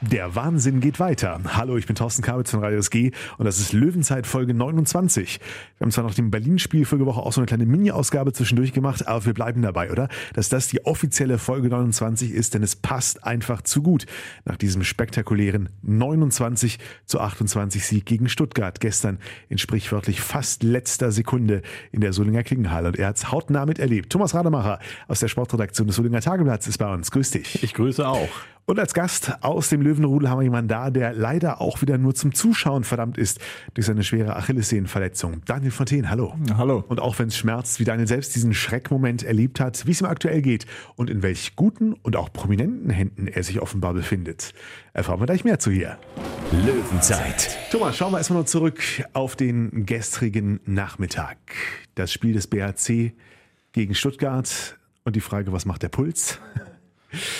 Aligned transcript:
Der 0.00 0.36
Wahnsinn 0.36 0.78
geht 0.78 1.00
weiter. 1.00 1.40
Hallo, 1.56 1.76
ich 1.76 1.86
bin 1.86 1.96
Thorsten 1.96 2.22
Kabitz 2.22 2.52
von 2.52 2.60
Radio 2.62 2.78
SG 2.78 3.10
und 3.36 3.46
das 3.46 3.58
ist 3.58 3.72
Löwenzeit 3.72 4.28
Folge 4.28 4.54
29. 4.54 5.40
Wir 5.76 5.84
haben 5.84 5.90
zwar 5.90 6.04
noch 6.04 6.14
dem 6.14 6.30
Berlin-Spiel 6.30 6.84
Folge 6.84 7.04
Woche 7.04 7.20
auch 7.20 7.32
so 7.32 7.40
eine 7.40 7.46
kleine 7.46 7.66
Mini-Ausgabe 7.66 8.32
zwischendurch 8.32 8.72
gemacht, 8.72 9.08
aber 9.08 9.26
wir 9.26 9.34
bleiben 9.34 9.60
dabei, 9.60 9.90
oder? 9.90 10.08
Dass 10.34 10.48
das 10.48 10.68
die 10.68 10.86
offizielle 10.86 11.38
Folge 11.38 11.68
29 11.68 12.30
ist, 12.30 12.54
denn 12.54 12.62
es 12.62 12.76
passt 12.76 13.24
einfach 13.24 13.62
zu 13.62 13.82
gut. 13.82 14.06
Nach 14.44 14.56
diesem 14.56 14.84
spektakulären 14.84 15.68
29 15.82 16.78
zu 17.04 17.18
28 17.18 17.84
Sieg 17.84 18.06
gegen 18.06 18.28
Stuttgart 18.28 18.78
gestern 18.78 19.18
in 19.48 19.58
sprichwörtlich 19.58 20.20
fast 20.20 20.62
letzter 20.62 21.10
Sekunde 21.10 21.62
in 21.90 22.02
der 22.02 22.12
Solinger 22.12 22.44
Klingenhalle 22.44 22.86
und 22.86 23.00
er 23.00 23.08
hat 23.08 23.16
es 23.16 23.32
hautnah 23.32 23.66
miterlebt. 23.66 24.10
Thomas 24.10 24.32
Rademacher 24.32 24.78
aus 25.08 25.18
der 25.18 25.26
Sportredaktion 25.26 25.88
des 25.88 25.96
Solinger 25.96 26.20
Tageblatts 26.20 26.68
ist 26.68 26.78
bei 26.78 26.94
uns. 26.94 27.10
Grüß 27.10 27.32
dich. 27.32 27.64
Ich 27.64 27.74
grüße 27.74 28.06
auch. 28.06 28.28
Und 28.68 28.78
als 28.78 28.92
Gast 28.92 29.32
aus 29.40 29.70
dem 29.70 29.80
Löwenrudel 29.80 30.28
haben 30.28 30.40
wir 30.40 30.44
jemanden 30.44 30.68
da, 30.68 30.90
der 30.90 31.14
leider 31.14 31.62
auch 31.62 31.80
wieder 31.80 31.96
nur 31.96 32.14
zum 32.14 32.34
Zuschauen 32.34 32.84
verdammt 32.84 33.16
ist 33.16 33.40
durch 33.72 33.86
seine 33.86 34.04
schwere 34.04 34.36
Achillessehnenverletzung. 34.36 35.40
Daniel 35.46 35.70
Fontaine, 35.70 36.10
hallo. 36.10 36.34
Hallo. 36.54 36.84
Und 36.86 37.00
auch 37.00 37.18
wenn 37.18 37.28
es 37.28 37.36
schmerzt, 37.38 37.80
wie 37.80 37.84
Daniel 37.84 38.06
selbst 38.06 38.34
diesen 38.34 38.52
Schreckmoment 38.52 39.22
erlebt 39.22 39.58
hat, 39.58 39.86
wie 39.86 39.92
es 39.92 40.02
ihm 40.02 40.06
aktuell 40.06 40.42
geht 40.42 40.66
und 40.96 41.08
in 41.08 41.22
welch 41.22 41.56
guten 41.56 41.94
und 41.94 42.14
auch 42.14 42.30
prominenten 42.30 42.90
Händen 42.90 43.26
er 43.26 43.42
sich 43.42 43.62
offenbar 43.62 43.94
befindet, 43.94 44.52
erfahren 44.92 45.18
wir 45.18 45.24
gleich 45.24 45.44
mehr 45.44 45.58
zu 45.58 45.70
hier. 45.70 45.96
Löwenzeit. 46.52 47.56
Thomas, 47.72 47.96
schauen 47.96 48.12
wir 48.12 48.18
erstmal 48.18 48.40
nur 48.40 48.46
zurück 48.46 48.82
auf 49.14 49.34
den 49.34 49.86
gestrigen 49.86 50.60
Nachmittag. 50.66 51.38
Das 51.94 52.12
Spiel 52.12 52.34
des 52.34 52.46
BHC 52.48 53.14
gegen 53.72 53.94
Stuttgart 53.94 54.76
und 55.04 55.16
die 55.16 55.22
Frage, 55.22 55.54
was 55.54 55.64
macht 55.64 55.82
der 55.82 55.88
Puls? 55.88 56.38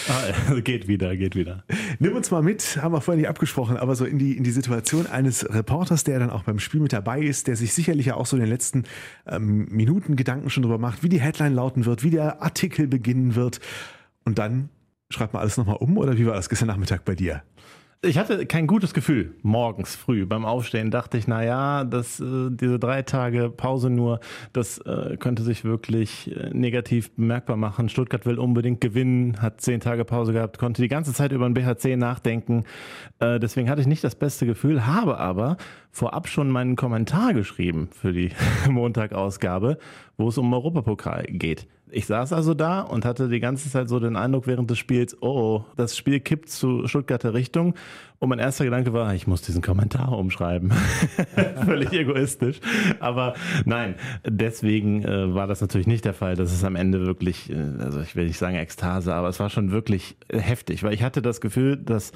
Ah, 0.08 0.54
geht 0.64 0.88
wieder, 0.88 1.16
geht 1.16 1.36
wieder. 1.36 1.64
Nimm 1.98 2.16
uns 2.16 2.30
mal 2.30 2.42
mit, 2.42 2.78
haben 2.82 2.92
wir 2.92 3.00
vorhin 3.00 3.20
nicht 3.20 3.28
abgesprochen, 3.28 3.76
aber 3.76 3.94
so 3.94 4.04
in 4.04 4.18
die, 4.18 4.36
in 4.36 4.44
die 4.44 4.50
Situation 4.50 5.06
eines 5.06 5.48
Reporters, 5.52 6.04
der 6.04 6.18
dann 6.18 6.30
auch 6.30 6.44
beim 6.44 6.58
Spiel 6.58 6.80
mit 6.80 6.92
dabei 6.92 7.20
ist, 7.20 7.48
der 7.48 7.56
sich 7.56 7.74
sicherlich 7.74 8.06
ja 8.06 8.14
auch 8.14 8.26
so 8.26 8.36
in 8.36 8.42
den 8.42 8.50
letzten 8.50 8.84
ähm, 9.26 9.66
Minuten 9.70 10.16
Gedanken 10.16 10.50
schon 10.50 10.62
darüber 10.62 10.78
macht, 10.78 11.02
wie 11.02 11.08
die 11.08 11.20
Headline 11.20 11.54
lauten 11.54 11.84
wird, 11.84 12.02
wie 12.02 12.10
der 12.10 12.42
Artikel 12.42 12.86
beginnen 12.86 13.34
wird. 13.34 13.60
Und 14.24 14.38
dann 14.38 14.70
schreibt 15.10 15.32
man 15.32 15.40
alles 15.42 15.56
nochmal 15.56 15.76
um 15.76 15.96
oder 15.98 16.18
wie 16.18 16.26
war 16.26 16.34
das 16.34 16.48
gestern 16.48 16.68
Nachmittag 16.68 17.04
bei 17.04 17.14
dir? 17.14 17.42
Ich 18.00 18.16
hatte 18.16 18.46
kein 18.46 18.68
gutes 18.68 18.94
Gefühl 18.94 19.34
morgens 19.42 19.96
früh 19.96 20.24
beim 20.24 20.44
Aufstehen. 20.44 20.92
Dachte 20.92 21.18
ich, 21.18 21.26
na 21.26 21.42
ja, 21.42 21.82
das, 21.82 22.20
äh, 22.20 22.48
diese 22.48 22.78
drei 22.78 23.02
Tage 23.02 23.50
Pause 23.50 23.90
nur, 23.90 24.20
das 24.52 24.78
äh, 24.78 25.16
könnte 25.16 25.42
sich 25.42 25.64
wirklich 25.64 26.30
äh, 26.30 26.50
negativ 26.52 27.10
bemerkbar 27.10 27.56
machen. 27.56 27.88
Stuttgart 27.88 28.24
will 28.24 28.38
unbedingt 28.38 28.80
gewinnen, 28.80 29.42
hat 29.42 29.60
zehn 29.60 29.80
Tage 29.80 30.04
Pause 30.04 30.32
gehabt, 30.32 30.58
konnte 30.58 30.80
die 30.80 30.86
ganze 30.86 31.12
Zeit 31.12 31.32
über 31.32 31.48
den 31.48 31.54
BHC 31.54 31.96
nachdenken. 31.96 32.62
Äh, 33.18 33.40
deswegen 33.40 33.68
hatte 33.68 33.80
ich 33.80 33.88
nicht 33.88 34.04
das 34.04 34.14
beste 34.14 34.46
Gefühl, 34.46 34.86
habe 34.86 35.18
aber 35.18 35.56
vorab 35.90 36.28
schon 36.28 36.50
meinen 36.50 36.76
Kommentar 36.76 37.34
geschrieben 37.34 37.88
für 37.90 38.12
die 38.12 38.30
Montagausgabe, 38.70 39.76
wo 40.16 40.28
es 40.28 40.38
um 40.38 40.52
Europapokal 40.52 41.24
geht. 41.24 41.66
Ich 41.90 42.06
saß 42.06 42.32
also 42.32 42.54
da 42.54 42.80
und 42.80 43.04
hatte 43.04 43.28
die 43.28 43.40
ganze 43.40 43.70
Zeit 43.70 43.88
so 43.88 44.00
den 44.00 44.16
Eindruck 44.16 44.46
während 44.46 44.70
des 44.70 44.78
Spiels, 44.78 45.20
oh, 45.22 45.64
das 45.76 45.96
Spiel 45.96 46.20
kippt 46.20 46.48
zu 46.48 46.86
Stuttgarter 46.86 47.34
Richtung. 47.34 47.74
Und 48.18 48.28
mein 48.28 48.38
erster 48.38 48.64
Gedanke 48.64 48.92
war, 48.92 49.14
ich 49.14 49.26
muss 49.26 49.42
diesen 49.42 49.62
Kommentar 49.62 50.16
umschreiben. 50.18 50.72
Völlig 51.64 51.92
egoistisch. 51.92 52.60
Aber 53.00 53.34
nein, 53.64 53.94
deswegen 54.26 55.04
äh, 55.04 55.34
war 55.34 55.46
das 55.46 55.60
natürlich 55.60 55.86
nicht 55.86 56.04
der 56.04 56.14
Fall. 56.14 56.34
Das 56.34 56.52
ist 56.52 56.64
am 56.64 56.76
Ende 56.76 57.06
wirklich, 57.06 57.50
äh, 57.50 57.56
also 57.78 58.00
ich 58.00 58.16
will 58.16 58.26
nicht 58.26 58.38
sagen 58.38 58.56
Ekstase, 58.56 59.14
aber 59.14 59.28
es 59.28 59.38
war 59.38 59.50
schon 59.50 59.70
wirklich 59.70 60.16
äh, 60.28 60.38
heftig, 60.38 60.82
weil 60.82 60.94
ich 60.94 61.02
hatte 61.02 61.22
das 61.22 61.40
Gefühl, 61.40 61.76
dass 61.76 62.12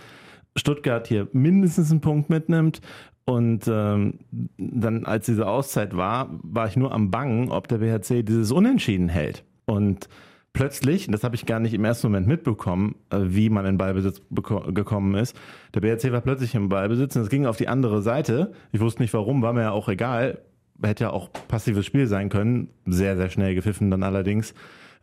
Stuttgart 0.56 1.06
hier 1.06 1.28
mindestens 1.32 1.90
einen 1.90 2.00
Punkt 2.00 2.30
mitnimmt. 2.30 2.80
Und 3.24 3.68
ähm, 3.68 4.18
dann, 4.58 5.06
als 5.06 5.26
diese 5.26 5.46
Auszeit 5.46 5.96
war, 5.96 6.28
war 6.42 6.66
ich 6.66 6.76
nur 6.76 6.92
am 6.92 7.12
Bangen, 7.12 7.50
ob 7.50 7.68
der 7.68 7.78
BHC 7.78 8.24
dieses 8.24 8.50
Unentschieden 8.50 9.08
hält. 9.08 9.44
Und 9.72 10.08
plötzlich, 10.52 11.06
das 11.08 11.24
habe 11.24 11.34
ich 11.34 11.46
gar 11.46 11.60
nicht 11.60 11.74
im 11.74 11.84
ersten 11.84 12.08
Moment 12.08 12.26
mitbekommen, 12.26 12.96
äh, 13.10 13.18
wie 13.22 13.48
man 13.48 13.64
in 13.64 13.78
Ballbesitz 13.78 14.20
gekommen 14.30 15.14
ist. 15.14 15.36
Der 15.74 15.80
BRC 15.80 16.12
war 16.12 16.20
plötzlich 16.20 16.54
im 16.54 16.68
Ballbesitz 16.68 17.16
und 17.16 17.22
es 17.22 17.30
ging 17.30 17.46
auf 17.46 17.56
die 17.56 17.68
andere 17.68 18.02
Seite. 18.02 18.52
Ich 18.72 18.80
wusste 18.80 19.02
nicht 19.02 19.14
warum, 19.14 19.42
war 19.42 19.52
mir 19.52 19.62
ja 19.62 19.70
auch 19.70 19.88
egal. 19.88 20.38
Hätte 20.82 21.04
ja 21.04 21.10
auch 21.10 21.30
passives 21.48 21.86
Spiel 21.86 22.06
sein 22.06 22.28
können. 22.28 22.68
Sehr, 22.86 23.16
sehr 23.16 23.30
schnell 23.30 23.54
gepfiffen 23.54 23.90
dann 23.90 24.02
allerdings. 24.02 24.54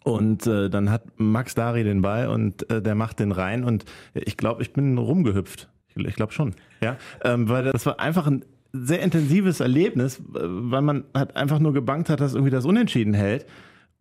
Und 0.04 0.46
äh, 0.48 0.70
dann 0.70 0.92
hat 0.92 1.04
Max 1.18 1.56
Dari 1.56 1.84
den 1.84 2.02
Ball 2.02 2.28
und 2.28 2.70
äh, 2.70 2.82
der 2.82 2.96
macht 2.96 3.20
den 3.20 3.32
rein 3.32 3.64
und 3.64 3.86
ich 4.14 4.38
glaube, 4.38 4.62
ich 4.62 4.72
bin 4.72 4.98
rumgehüpft. 4.98 5.70
Ich, 5.90 6.06
ich 6.06 6.16
glaube 6.16 6.32
schon. 6.32 6.54
Ja, 6.82 6.98
ähm, 7.24 7.50
weil 7.50 7.66
das 7.66 7.86
war 7.86 8.00
einfach 8.00 8.28
ein 8.28 8.46
sehr 8.72 9.02
intensives 9.02 9.60
Erlebnis, 9.60 10.20
äh, 10.20 10.40
weil 10.42 10.82
man 10.82 11.04
halt 11.14 11.36
einfach 11.36 11.60
nur 11.60 11.74
gebankt 11.74 12.10
hat, 12.10 12.22
dass 12.22 12.34
irgendwie 12.34 12.52
das 12.52 12.66
Unentschieden 12.66 13.14
hält. 13.14 13.46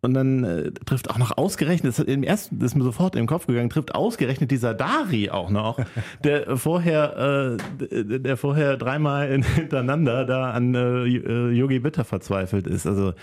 Und 0.01 0.13
dann 0.13 0.43
äh, 0.45 0.71
trifft 0.71 1.09
auch 1.09 1.17
noch 1.17 1.37
ausgerechnet, 1.37 1.97
das, 1.97 2.05
im 2.05 2.23
ersten, 2.23 2.59
das 2.59 2.71
ist 2.71 2.75
mir 2.75 2.85
sofort 2.85 3.17
im 3.17 3.27
Kopf 3.27 3.47
gegangen, 3.47 3.69
trifft 3.69 3.93
ausgerechnet 3.93 4.49
dieser 4.49 4.73
Dari 4.73 5.29
auch 5.29 5.49
noch, 5.49 5.77
der 6.23 6.55
vorher, 6.55 7.57
äh, 7.89 8.19
der 8.19 8.37
vorher 8.37 8.77
dreimal 8.77 9.29
hintereinander 9.55 10.23
da 10.23 10.51
an 10.51 10.73
äh, 10.73 11.49
Yogi 11.49 11.79
Bitter 11.79 12.05
verzweifelt 12.05 12.65
ist. 12.65 12.87
Also 12.87 13.13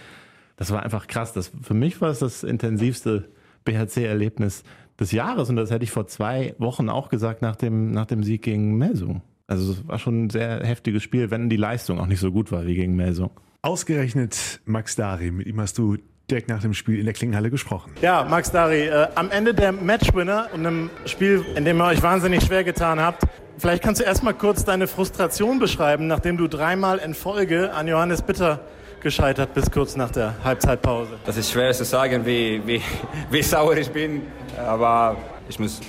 das 0.56 0.70
war 0.70 0.82
einfach 0.82 1.06
krass. 1.06 1.32
Das, 1.32 1.50
für 1.62 1.74
mich 1.74 2.00
war 2.02 2.10
es 2.10 2.18
das 2.18 2.42
intensivste 2.42 3.28
BHC-Erlebnis 3.64 4.62
des 5.00 5.12
Jahres 5.12 5.48
und 5.48 5.56
das 5.56 5.70
hätte 5.70 5.84
ich 5.84 5.90
vor 5.90 6.06
zwei 6.06 6.54
Wochen 6.58 6.90
auch 6.90 7.08
gesagt 7.08 7.40
nach 7.40 7.56
dem, 7.56 7.90
nach 7.90 8.06
dem 8.06 8.22
Sieg 8.22 8.42
gegen 8.42 8.76
Melsung. 8.76 9.22
Also 9.46 9.72
es 9.72 9.88
war 9.88 9.98
schon 9.98 10.24
ein 10.24 10.30
sehr 10.30 10.62
heftiges 10.64 11.02
Spiel, 11.02 11.30
wenn 11.30 11.48
die 11.48 11.56
Leistung 11.56 12.00
auch 12.00 12.06
nicht 12.06 12.20
so 12.20 12.32
gut 12.32 12.52
war 12.52 12.66
wie 12.66 12.74
gegen 12.74 12.96
Melsung. 12.96 13.30
Ausgerechnet 13.62 14.60
Max 14.64 14.96
Dari, 14.96 15.30
mit 15.30 15.46
ihm 15.46 15.60
hast 15.60 15.78
du 15.78 15.96
direkt 16.30 16.48
nach 16.48 16.60
dem 16.60 16.74
Spiel 16.74 16.98
in 16.98 17.04
der 17.04 17.14
Klingenhalle 17.14 17.50
gesprochen. 17.50 17.92
Ja, 18.02 18.24
Max 18.24 18.50
Dari, 18.50 18.86
äh, 18.86 19.08
am 19.14 19.30
Ende 19.30 19.54
der 19.54 19.72
Matchwinner 19.72 20.48
und 20.52 20.66
einem 20.66 20.90
Spiel, 21.04 21.44
in 21.54 21.64
dem 21.64 21.80
ihr 21.80 21.84
euch 21.84 22.02
wahnsinnig 22.02 22.42
schwer 22.42 22.64
getan 22.64 23.00
habt. 23.00 23.22
Vielleicht 23.58 23.82
kannst 23.82 24.00
du 24.00 24.04
erstmal 24.04 24.34
kurz 24.34 24.64
deine 24.64 24.86
Frustration 24.86 25.58
beschreiben, 25.58 26.08
nachdem 26.08 26.36
du 26.36 26.46
dreimal 26.48 26.98
in 26.98 27.14
Folge 27.14 27.72
an 27.72 27.88
Johannes 27.88 28.22
Bitter 28.22 28.60
gescheitert 29.00 29.54
bist, 29.54 29.70
kurz 29.72 29.96
nach 29.96 30.10
der 30.10 30.34
Halbzeitpause. 30.42 31.12
Das 31.24 31.36
ist 31.36 31.52
schwer 31.52 31.72
zu 31.72 31.84
sagen, 31.84 32.26
wie, 32.26 32.60
wie, 32.66 32.82
wie 33.30 33.42
sauer 33.42 33.76
ich 33.76 33.90
bin, 33.90 34.22
aber 34.58 35.16
ich 35.48 35.58
muss 35.58 35.80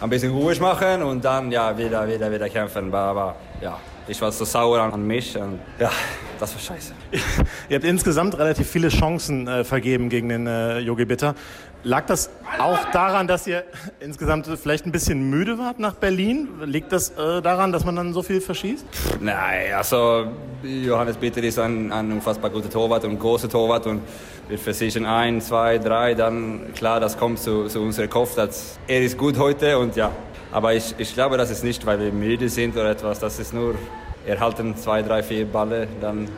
ein 0.00 0.08
bisschen 0.08 0.32
ruhig 0.32 0.60
machen 0.60 1.02
und 1.02 1.24
dann 1.24 1.50
ja, 1.50 1.76
wieder, 1.76 2.06
wieder, 2.08 2.30
wieder 2.30 2.48
kämpfen. 2.48 2.94
Aber 2.94 3.36
ja, 3.60 3.78
ich 4.10 4.20
war 4.20 4.32
so 4.32 4.44
sauer 4.44 4.80
an 4.80 5.06
mich 5.06 5.36
und 5.36 5.60
ja, 5.78 5.90
das 6.38 6.52
war 6.52 6.60
scheiße. 6.60 6.94
Ihr 7.68 7.76
habt 7.76 7.84
insgesamt 7.84 8.36
relativ 8.38 8.68
viele 8.68 8.88
Chancen 8.88 9.46
äh, 9.46 9.62
vergeben 9.62 10.08
gegen 10.08 10.28
den 10.28 10.46
äh, 10.46 10.78
Yogi 10.80 11.04
Bitter. 11.04 11.34
Lag 11.82 12.04
das 12.06 12.28
auch 12.58 12.78
daran, 12.92 13.26
dass 13.26 13.46
ihr 13.46 13.64
insgesamt 14.00 14.46
vielleicht 14.46 14.84
ein 14.84 14.92
bisschen 14.92 15.30
müde 15.30 15.58
wart 15.58 15.78
nach 15.78 15.94
Berlin? 15.94 16.48
Liegt 16.64 16.92
das 16.92 17.10
äh, 17.10 17.40
daran, 17.40 17.72
dass 17.72 17.84
man 17.84 17.96
dann 17.96 18.12
so 18.12 18.22
viel 18.22 18.40
verschießt? 18.40 18.84
Nein, 19.20 19.72
also 19.74 20.26
Johannes 20.62 21.16
Bitter 21.16 21.42
ist 21.42 21.58
ein, 21.58 21.90
ein 21.90 22.12
unfassbar 22.12 22.50
guter 22.50 22.68
Torwart 22.68 23.04
und 23.04 23.18
großer 23.18 23.48
Torwart 23.48 23.86
und 23.86 24.02
wir 24.48 24.58
versichern 24.58 25.06
ein, 25.06 25.40
zwei, 25.40 25.78
drei, 25.78 26.14
dann 26.14 26.74
klar, 26.74 27.00
das 27.00 27.16
kommt 27.16 27.38
zu, 27.38 27.68
zu 27.68 27.80
unserem 27.80 28.10
Kopf, 28.10 28.34
dass 28.34 28.78
er 28.86 29.00
ist 29.00 29.16
gut 29.16 29.38
heute 29.38 29.78
und 29.78 29.96
ja. 29.96 30.10
Aber 30.52 30.74
ich, 30.74 30.94
ich 30.98 31.14
glaube, 31.14 31.36
das 31.36 31.50
ist 31.50 31.62
nicht, 31.62 31.86
weil 31.86 32.00
wir 32.00 32.12
müde 32.12 32.48
sind 32.48 32.74
oder 32.74 32.90
etwas, 32.90 33.20
das 33.20 33.38
ist 33.38 33.54
nur, 33.54 33.76
er 34.26 34.40
halten 34.40 34.76
zwei, 34.76 35.02
drei, 35.02 35.22
vier 35.22 35.46
Balle, 35.46 35.88
dann 36.00 36.28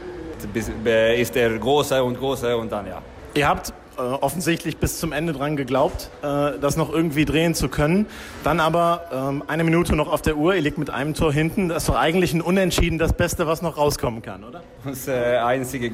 ist 1.17 1.37
er 1.37 1.59
großer 1.59 2.05
und 2.05 2.19
großer 2.19 2.57
und 2.57 2.73
dann 2.73 2.87
ja. 2.87 3.03
Ihr 3.35 3.49
habt 3.49 3.73
äh, 3.99 4.01
offensichtlich 4.01 4.79
bis 4.79 4.99
zum 4.99 5.13
Ende 5.13 5.35
dran 5.35 5.57
geglaubt, 5.57 6.09
äh, 6.23 6.59
das 6.59 6.79
noch 6.79 6.91
irgendwie 6.91 7.27
drehen 7.27 7.55
zu 7.55 7.69
können. 7.69 8.07
Dann 8.43 8.59
aber 8.59 9.03
ähm, 9.13 9.45
eine 9.47 9.65
Minute 9.65 9.95
noch 9.95 10.11
auf 10.11 10.23
der 10.23 10.39
Uhr, 10.39 10.55
ihr 10.55 10.63
liegt 10.63 10.79
mit 10.79 10.89
einem 10.89 11.13
Tor 11.13 11.31
hinten. 11.31 11.69
Das 11.69 11.83
ist 11.83 11.89
doch 11.91 11.97
eigentlich 11.97 12.33
ein 12.33 12.41
Unentschieden 12.41 12.99
das 12.99 13.13
Beste, 13.13 13.47
was 13.47 13.61
noch 13.61 13.77
rauskommen 13.77 14.23
kann, 14.23 14.45
oder? 14.45 14.63
Das 14.85 15.09
äh, 15.09 15.37
einzige 15.37 15.93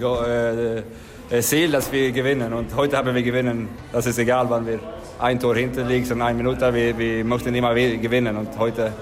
Ziel, 1.40 1.70
dass 1.72 1.90
wir 1.90 2.12
gewinnen. 2.12 2.52
Und 2.52 2.74
heute 2.76 2.96
haben 2.96 3.12
wir 3.12 3.22
gewinnen. 3.22 3.68
Das 3.92 4.06
ist 4.06 4.18
egal, 4.18 4.48
wann 4.48 4.64
wir 4.64 4.78
ein 5.18 5.40
Tor 5.40 5.56
hinter 5.56 5.82
liegen 5.82 6.10
und 6.12 6.22
eine 6.22 6.36
Minute. 6.36 6.72
Wir, 6.72 6.96
wir 6.96 7.24
möchten 7.24 7.52
immer 7.52 7.74
gewinnen. 7.74 8.36
Und 8.36 8.56
heute 8.58 8.92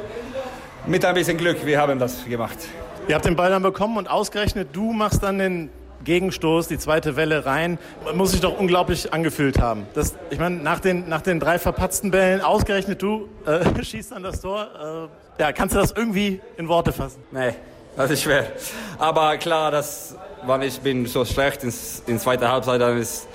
mit 0.86 1.04
ein 1.04 1.14
bisschen 1.14 1.36
Glück, 1.36 1.64
wir 1.66 1.80
haben 1.80 1.98
das 1.98 2.24
gemacht. 2.24 2.58
Ihr 3.08 3.14
habt 3.14 3.24
den 3.24 3.36
Ball 3.36 3.50
dann 3.50 3.62
bekommen 3.62 3.96
und 3.96 4.08
ausgerechnet, 4.08 4.68
du 4.72 4.92
machst 4.92 5.22
dann 5.22 5.38
den 5.38 5.70
Gegenstoß, 6.04 6.68
die 6.68 6.78
zweite 6.78 7.16
Welle 7.16 7.46
rein. 7.46 7.78
Muss 8.14 8.32
sich 8.32 8.40
doch 8.40 8.58
unglaublich 8.58 9.12
angefühlt 9.12 9.60
haben. 9.60 9.86
Das, 9.94 10.14
ich 10.30 10.38
meine, 10.38 10.56
nach 10.56 10.80
den, 10.80 11.08
nach 11.08 11.22
den 11.22 11.40
drei 11.40 11.58
verpatzten 11.58 12.10
Bällen, 12.10 12.40
ausgerechnet 12.40 13.02
du 13.02 13.28
äh, 13.46 13.82
schießt 13.82 14.12
dann 14.12 14.22
das 14.22 14.40
Tor. 14.40 15.08
Äh, 15.38 15.42
ja, 15.42 15.52
kannst 15.52 15.74
du 15.74 15.80
das 15.80 15.92
irgendwie 15.92 16.40
in 16.56 16.68
Worte 16.68 16.92
fassen? 16.92 17.22
Nee, 17.32 17.54
Das 17.96 18.10
ist 18.10 18.22
schwer. 18.22 18.46
Aber 18.98 19.36
klar, 19.38 19.70
dass, 19.70 20.16
wenn 20.46 20.62
ich 20.62 20.78
bin 20.80 21.06
so 21.06 21.24
schlecht 21.24 21.64
in, 21.64 21.72
in 22.06 22.18
zweiter 22.18 22.50
Halbzeit, 22.50 22.80
dann 22.80 22.98
ist 22.98 23.26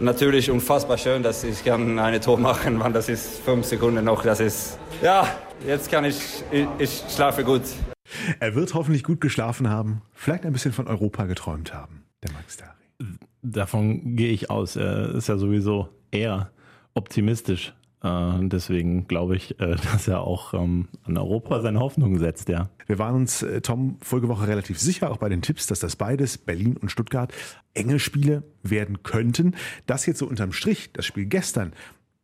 natürlich 0.00 0.50
unfassbar 0.50 0.98
schön, 0.98 1.22
dass 1.22 1.44
ich 1.44 1.64
kann 1.64 1.98
eine 1.98 2.20
Tor 2.20 2.38
machen 2.38 2.78
kann. 2.80 2.92
Das 2.92 3.08
ist 3.08 3.40
fünf 3.40 3.66
Sekunden 3.66 4.04
noch. 4.04 4.22
Das 4.22 4.40
ist, 4.40 4.78
ja, 5.02 5.26
jetzt 5.66 5.90
kann 5.90 6.04
ich, 6.04 6.16
ich, 6.50 6.66
ich 6.78 7.02
schlafe 7.08 7.44
gut. 7.44 7.62
Er 8.40 8.54
wird 8.54 8.74
hoffentlich 8.74 9.04
gut 9.04 9.20
geschlafen 9.20 9.68
haben, 9.68 10.02
vielleicht 10.12 10.44
ein 10.44 10.52
bisschen 10.52 10.72
von 10.72 10.86
Europa 10.86 11.24
geträumt 11.24 11.72
haben, 11.72 12.04
der 12.22 12.32
Max 12.32 12.56
Dari. 12.56 13.16
Davon 13.42 14.16
gehe 14.16 14.32
ich 14.32 14.50
aus. 14.50 14.76
Er 14.76 15.14
ist 15.14 15.28
ja 15.28 15.36
sowieso 15.36 15.88
eher 16.10 16.50
optimistisch. 16.94 17.74
Äh, 18.02 18.48
deswegen 18.48 19.06
glaube 19.06 19.36
ich, 19.36 19.60
äh, 19.60 19.76
dass 19.92 20.08
er 20.08 20.22
auch 20.22 20.54
ähm, 20.54 20.88
an 21.04 21.16
Europa 21.16 21.60
seine 21.60 21.80
Hoffnung 21.80 22.18
setzt, 22.18 22.48
ja. 22.48 22.68
Wir 22.86 22.98
waren 22.98 23.14
uns, 23.14 23.42
äh, 23.42 23.60
Tom, 23.60 23.96
Folgewoche 24.00 24.48
relativ 24.48 24.78
sicher, 24.78 25.10
auch 25.10 25.18
bei 25.18 25.28
den 25.28 25.42
Tipps, 25.42 25.66
dass 25.66 25.80
das 25.80 25.96
beides, 25.96 26.38
Berlin 26.38 26.76
und 26.76 26.90
Stuttgart, 26.90 27.32
enge 27.74 27.98
Spiele 27.98 28.42
werden 28.62 29.02
könnten. 29.02 29.54
Das 29.86 30.06
jetzt 30.06 30.18
so 30.18 30.26
unterm 30.26 30.52
Strich, 30.52 30.92
das 30.92 31.06
Spiel 31.06 31.26
gestern, 31.26 31.72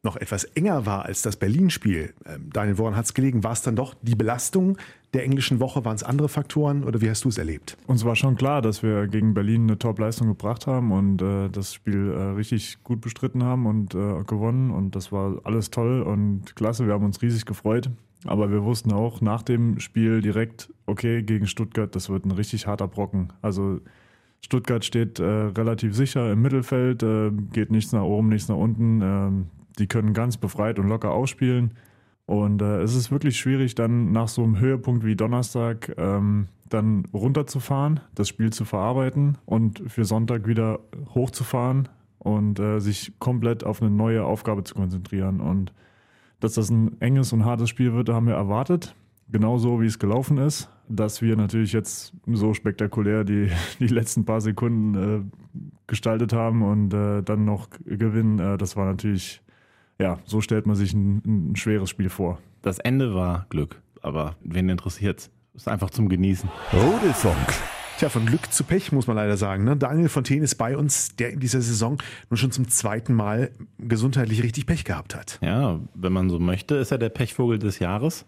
noch 0.02 0.16
etwas 0.16 0.44
enger 0.44 0.86
war 0.86 1.04
als 1.04 1.22
das 1.22 1.36
Berlin-Spiel. 1.36 2.14
Ähm, 2.24 2.50
Daniel, 2.52 2.78
woran 2.78 2.96
hat 2.96 3.06
es 3.06 3.14
gelegen? 3.14 3.42
War 3.42 3.52
es 3.52 3.62
dann 3.62 3.76
doch 3.76 3.94
die 4.02 4.14
Belastung 4.14 4.78
der 5.14 5.24
englischen 5.24 5.60
Woche? 5.60 5.84
Waren 5.84 5.96
es 5.96 6.02
andere 6.02 6.28
Faktoren 6.28 6.84
oder 6.84 7.00
wie 7.00 7.08
hast 7.08 7.24
du 7.24 7.28
es 7.28 7.38
erlebt? 7.38 7.76
Uns 7.86 8.04
war 8.04 8.16
schon 8.16 8.36
klar, 8.36 8.62
dass 8.62 8.82
wir 8.82 9.06
gegen 9.08 9.34
Berlin 9.34 9.62
eine 9.62 9.78
Top-Leistung 9.78 10.28
gebracht 10.28 10.66
haben 10.66 10.92
und 10.92 11.22
äh, 11.22 11.48
das 11.48 11.74
Spiel 11.74 12.10
äh, 12.10 12.22
richtig 12.34 12.82
gut 12.84 13.00
bestritten 13.00 13.42
haben 13.42 13.66
und 13.66 13.94
äh, 13.94 14.22
gewonnen. 14.24 14.70
Und 14.70 14.94
das 14.94 15.12
war 15.12 15.40
alles 15.44 15.70
toll 15.70 16.02
und 16.02 16.54
klasse. 16.56 16.86
Wir 16.86 16.94
haben 16.94 17.04
uns 17.04 17.22
riesig 17.22 17.46
gefreut. 17.46 17.90
Aber 18.24 18.50
wir 18.50 18.64
wussten 18.64 18.92
auch 18.92 19.20
nach 19.20 19.42
dem 19.42 19.78
Spiel 19.78 20.20
direkt, 20.20 20.72
okay, 20.86 21.22
gegen 21.22 21.46
Stuttgart, 21.46 21.94
das 21.94 22.08
wird 22.10 22.24
ein 22.24 22.32
richtig 22.32 22.66
harter 22.66 22.88
Brocken. 22.88 23.32
Also 23.42 23.80
Stuttgart 24.40 24.84
steht 24.84 25.20
äh, 25.20 25.24
relativ 25.24 25.94
sicher 25.94 26.32
im 26.32 26.42
Mittelfeld, 26.42 27.02
äh, 27.02 27.30
geht 27.52 27.70
nichts 27.70 27.92
nach 27.92 28.02
oben, 28.02 28.28
nichts 28.28 28.48
nach 28.48 28.56
unten. 28.56 29.00
Ähm, 29.02 29.46
die 29.78 29.86
können 29.86 30.14
ganz 30.14 30.36
befreit 30.36 30.78
und 30.78 30.88
locker 30.88 31.12
ausspielen. 31.12 31.74
Und 32.28 32.60
äh, 32.60 32.82
es 32.82 32.94
ist 32.94 33.10
wirklich 33.10 33.38
schwierig, 33.38 33.74
dann 33.74 34.12
nach 34.12 34.28
so 34.28 34.44
einem 34.44 34.58
Höhepunkt 34.58 35.02
wie 35.02 35.16
Donnerstag 35.16 35.94
ähm, 35.96 36.48
dann 36.68 37.06
runterzufahren, 37.14 38.00
das 38.14 38.28
Spiel 38.28 38.52
zu 38.52 38.66
verarbeiten 38.66 39.38
und 39.46 39.82
für 39.86 40.04
Sonntag 40.04 40.46
wieder 40.46 40.80
hochzufahren 41.14 41.88
und 42.18 42.60
äh, 42.60 42.80
sich 42.80 43.18
komplett 43.18 43.64
auf 43.64 43.80
eine 43.80 43.90
neue 43.90 44.24
Aufgabe 44.24 44.62
zu 44.62 44.74
konzentrieren. 44.74 45.40
Und 45.40 45.72
dass 46.38 46.52
das 46.52 46.68
ein 46.68 47.00
enges 47.00 47.32
und 47.32 47.46
hartes 47.46 47.70
Spiel 47.70 47.94
wird, 47.94 48.10
haben 48.10 48.26
wir 48.26 48.34
erwartet. 48.34 48.94
Genauso 49.32 49.80
wie 49.80 49.86
es 49.86 49.98
gelaufen 49.98 50.36
ist. 50.36 50.68
Dass 50.86 51.22
wir 51.22 51.34
natürlich 51.34 51.72
jetzt 51.72 52.12
so 52.26 52.52
spektakulär 52.52 53.24
die, 53.24 53.50
die 53.80 53.86
letzten 53.86 54.26
paar 54.26 54.42
Sekunden 54.42 54.94
äh, 54.94 55.60
gestaltet 55.86 56.34
haben 56.34 56.60
und 56.60 56.92
äh, 56.92 57.22
dann 57.22 57.46
noch 57.46 57.70
gewinnen, 57.86 58.38
äh, 58.38 58.58
das 58.58 58.76
war 58.76 58.84
natürlich 58.84 59.40
ja, 60.00 60.18
so 60.24 60.40
stellt 60.40 60.66
man 60.66 60.76
sich 60.76 60.92
ein, 60.92 61.50
ein 61.50 61.56
schweres 61.56 61.90
Spiel 61.90 62.08
vor. 62.08 62.38
Das 62.62 62.78
Ende 62.78 63.14
war 63.14 63.46
Glück, 63.50 63.80
aber 64.02 64.36
wen 64.42 64.68
interessiert 64.68 65.30
Ist 65.54 65.68
einfach 65.68 65.90
zum 65.90 66.08
Genießen. 66.08 66.48
Rodelfunk. 66.72 67.54
Tja, 67.98 68.08
von 68.08 68.26
Glück 68.26 68.52
zu 68.52 68.62
Pech 68.62 68.92
muss 68.92 69.08
man 69.08 69.16
leider 69.16 69.36
sagen. 69.36 69.64
Ne? 69.64 69.76
Daniel 69.76 70.08
Fontaine 70.08 70.44
ist 70.44 70.54
bei 70.54 70.76
uns, 70.76 71.16
der 71.16 71.32
in 71.32 71.40
dieser 71.40 71.60
Saison 71.60 71.98
nun 72.30 72.36
schon 72.36 72.52
zum 72.52 72.68
zweiten 72.68 73.12
Mal 73.12 73.50
gesundheitlich 73.78 74.44
richtig 74.44 74.66
Pech 74.66 74.84
gehabt 74.84 75.16
hat. 75.16 75.40
Ja, 75.42 75.80
wenn 75.94 76.12
man 76.12 76.30
so 76.30 76.38
möchte, 76.38 76.76
ist 76.76 76.92
er 76.92 76.98
der 76.98 77.08
Pechvogel 77.08 77.58
des 77.58 77.80
Jahres. 77.80 78.24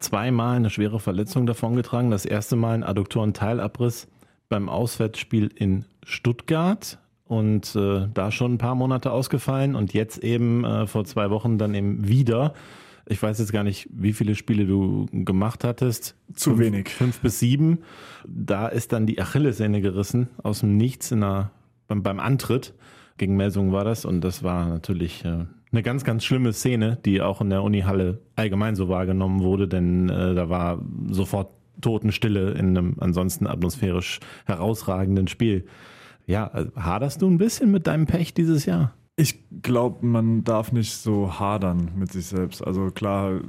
Zweimal 0.00 0.56
eine 0.56 0.70
schwere 0.70 0.98
Verletzung 0.98 1.46
davongetragen. 1.46 2.10
Das 2.10 2.24
erste 2.26 2.56
Mal 2.56 2.74
ein 2.74 2.82
Adduktorenteilabriss 2.82 4.08
beim 4.48 4.68
Auswärtsspiel 4.68 5.52
in 5.54 5.84
Stuttgart 6.04 6.98
und 7.26 7.74
äh, 7.74 8.08
da 8.12 8.30
schon 8.30 8.54
ein 8.54 8.58
paar 8.58 8.74
Monate 8.74 9.10
ausgefallen 9.10 9.74
und 9.74 9.92
jetzt 9.92 10.18
eben 10.18 10.64
äh, 10.64 10.86
vor 10.86 11.04
zwei 11.04 11.30
Wochen 11.30 11.58
dann 11.58 11.74
eben 11.74 12.08
wieder. 12.08 12.54
Ich 13.08 13.22
weiß 13.22 13.38
jetzt 13.38 13.52
gar 13.52 13.62
nicht, 13.62 13.88
wie 13.92 14.12
viele 14.12 14.34
Spiele 14.34 14.66
du 14.66 15.06
gemacht 15.12 15.62
hattest. 15.64 16.16
Zu 16.34 16.50
fünf, 16.50 16.60
wenig. 16.60 16.88
Fünf 16.88 17.20
bis 17.20 17.38
sieben. 17.38 17.78
Da 18.26 18.66
ist 18.66 18.92
dann 18.92 19.06
die 19.06 19.20
Achillessehne 19.20 19.80
gerissen 19.80 20.28
aus 20.42 20.60
dem 20.60 20.76
Nichts 20.76 21.12
in 21.12 21.22
einer, 21.22 21.52
beim, 21.86 22.02
beim 22.02 22.18
Antritt. 22.18 22.74
Gegen 23.16 23.36
Melsungen 23.36 23.72
war 23.72 23.84
das 23.84 24.04
und 24.04 24.20
das 24.22 24.42
war 24.42 24.68
natürlich 24.68 25.24
äh, 25.24 25.46
eine 25.72 25.82
ganz, 25.82 26.04
ganz 26.04 26.24
schlimme 26.24 26.52
Szene, 26.52 26.98
die 27.04 27.22
auch 27.22 27.40
in 27.40 27.50
der 27.50 27.62
Unihalle 27.62 28.20
allgemein 28.34 28.76
so 28.76 28.88
wahrgenommen 28.88 29.40
wurde, 29.40 29.68
denn 29.68 30.08
äh, 30.08 30.34
da 30.34 30.48
war 30.48 30.82
sofort 31.08 31.50
Totenstille 31.80 32.52
in 32.52 32.76
einem 32.76 32.96
ansonsten 33.00 33.46
atmosphärisch 33.46 34.20
herausragenden 34.46 35.28
Spiel. 35.28 35.66
Ja, 36.26 36.48
also 36.48 36.70
haderst 36.76 37.22
du 37.22 37.28
ein 37.28 37.38
bisschen 37.38 37.70
mit 37.70 37.86
deinem 37.86 38.06
Pech 38.06 38.34
dieses 38.34 38.66
Jahr? 38.66 38.94
Ich 39.16 39.44
glaube, 39.62 40.04
man 40.04 40.44
darf 40.44 40.72
nicht 40.72 40.94
so 40.96 41.38
hadern 41.38 41.92
mit 41.96 42.12
sich 42.12 42.26
selbst. 42.26 42.66
Also 42.66 42.90
klar, 42.90 43.40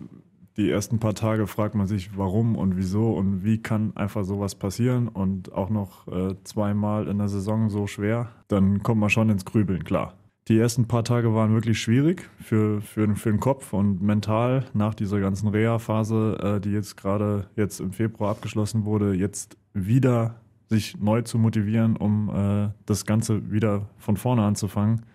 die 0.55 0.71
ersten 0.71 0.99
paar 0.99 1.13
Tage 1.13 1.45
fragt 1.45 1.75
man 1.75 1.87
sich, 1.87 2.17
warum 2.17 2.55
und 2.55 2.77
wieso 2.77 3.11
und 3.11 3.43
wie 3.43 3.61
kann 3.61 3.95
einfach 3.95 4.23
sowas 4.23 4.55
passieren 4.55 5.07
und 5.07 5.51
auch 5.53 5.69
noch 5.69 6.07
äh, 6.07 6.35
zweimal 6.43 7.07
in 7.07 7.17
der 7.17 7.27
Saison 7.27 7.69
so 7.69 7.85
schwer. 7.85 8.29
Dann 8.47 8.81
kommt 8.81 9.01
man 9.01 9.09
schon 9.09 9.29
ins 9.29 9.45
Grübeln, 9.45 9.83
klar. 9.83 10.13
Die 10.47 10.57
ersten 10.57 10.87
paar 10.87 11.03
Tage 11.03 11.33
waren 11.33 11.53
wirklich 11.53 11.79
schwierig 11.79 12.29
für, 12.39 12.81
für, 12.81 13.15
für 13.15 13.29
den 13.29 13.41
Kopf 13.41 13.73
und 13.73 14.01
mental 14.01 14.65
nach 14.73 14.95
dieser 14.95 15.19
ganzen 15.19 15.49
Reha-Phase, 15.49 16.37
äh, 16.41 16.61
die 16.61 16.71
jetzt 16.71 16.95
gerade 16.95 17.49
jetzt 17.55 17.81
im 17.81 17.91
Februar 17.91 18.31
abgeschlossen 18.31 18.85
wurde, 18.85 19.13
jetzt 19.13 19.57
wieder 19.73 20.39
sich 20.69 20.97
neu 20.99 21.21
zu 21.21 21.37
motivieren, 21.39 21.95
um 21.95 22.29
äh, 22.29 22.69
das 22.85 23.05
Ganze 23.05 23.51
wieder 23.51 23.89
von 23.97 24.17
vorne 24.17 24.43
anzufangen. 24.43 25.05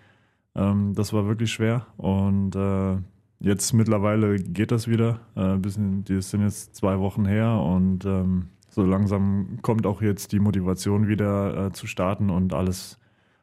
Ähm, 0.54 0.94
das 0.94 1.12
war 1.12 1.26
wirklich 1.26 1.52
schwer 1.52 1.86
und 1.96 2.56
äh, 2.56 2.96
jetzt 3.40 3.72
mittlerweile 3.72 4.36
geht 4.36 4.70
das 4.70 4.88
wieder. 4.88 5.20
Äh, 5.34 5.56
bisschen, 5.56 6.04
die 6.04 6.20
sind 6.22 6.42
jetzt 6.42 6.74
zwei 6.74 6.98
Wochen 6.98 7.26
her 7.26 7.58
und 7.58 8.04
ähm, 8.04 8.48
so 8.68 8.82
langsam 8.82 9.58
kommt 9.60 9.86
auch 9.86 10.00
jetzt 10.00 10.32
die 10.32 10.40
Motivation 10.40 11.06
wieder 11.06 11.66
äh, 11.66 11.72
zu 11.72 11.86
starten 11.86 12.30
und 12.30 12.54
alles 12.54 12.98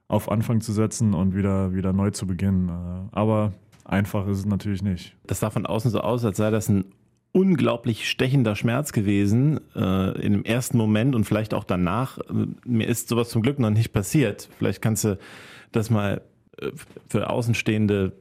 auf 0.07 0.31
Anfang 0.31 0.61
zu 0.61 0.73
setzen 0.73 1.13
und 1.13 1.35
wieder, 1.35 1.73
wieder 1.73 1.93
neu 1.93 2.09
zu 2.09 2.25
beginnen. 2.25 2.69
Äh, 2.69 3.15
aber 3.15 3.53
einfach 3.85 4.27
ist 4.27 4.39
es 4.39 4.45
natürlich 4.45 4.81
nicht. 4.81 5.15
Das 5.27 5.39
sah 5.39 5.51
von 5.51 5.67
außen 5.67 5.91
so 5.91 6.01
aus, 6.01 6.25
als 6.25 6.37
sei 6.37 6.49
das 6.49 6.69
ein 6.69 6.85
unglaublich 7.31 8.09
stechender 8.09 8.55
Schmerz 8.55 8.91
gewesen 8.91 9.59
äh, 9.75 10.19
in 10.21 10.33
dem 10.33 10.45
ersten 10.45 10.77
Moment 10.77 11.15
und 11.15 11.25
vielleicht 11.25 11.53
auch 11.53 11.63
danach. 11.63 12.17
Mir 12.65 12.87
ist 12.87 13.09
sowas 13.09 13.29
zum 13.29 13.41
Glück 13.41 13.59
noch 13.59 13.69
nicht 13.69 13.93
passiert. 13.93 14.49
Vielleicht 14.57 14.81
kannst 14.81 15.03
du 15.03 15.17
das 15.71 15.89
mal 15.89 16.21
äh, 16.59 16.71
für 17.07 17.29
Außenstehende 17.29 18.13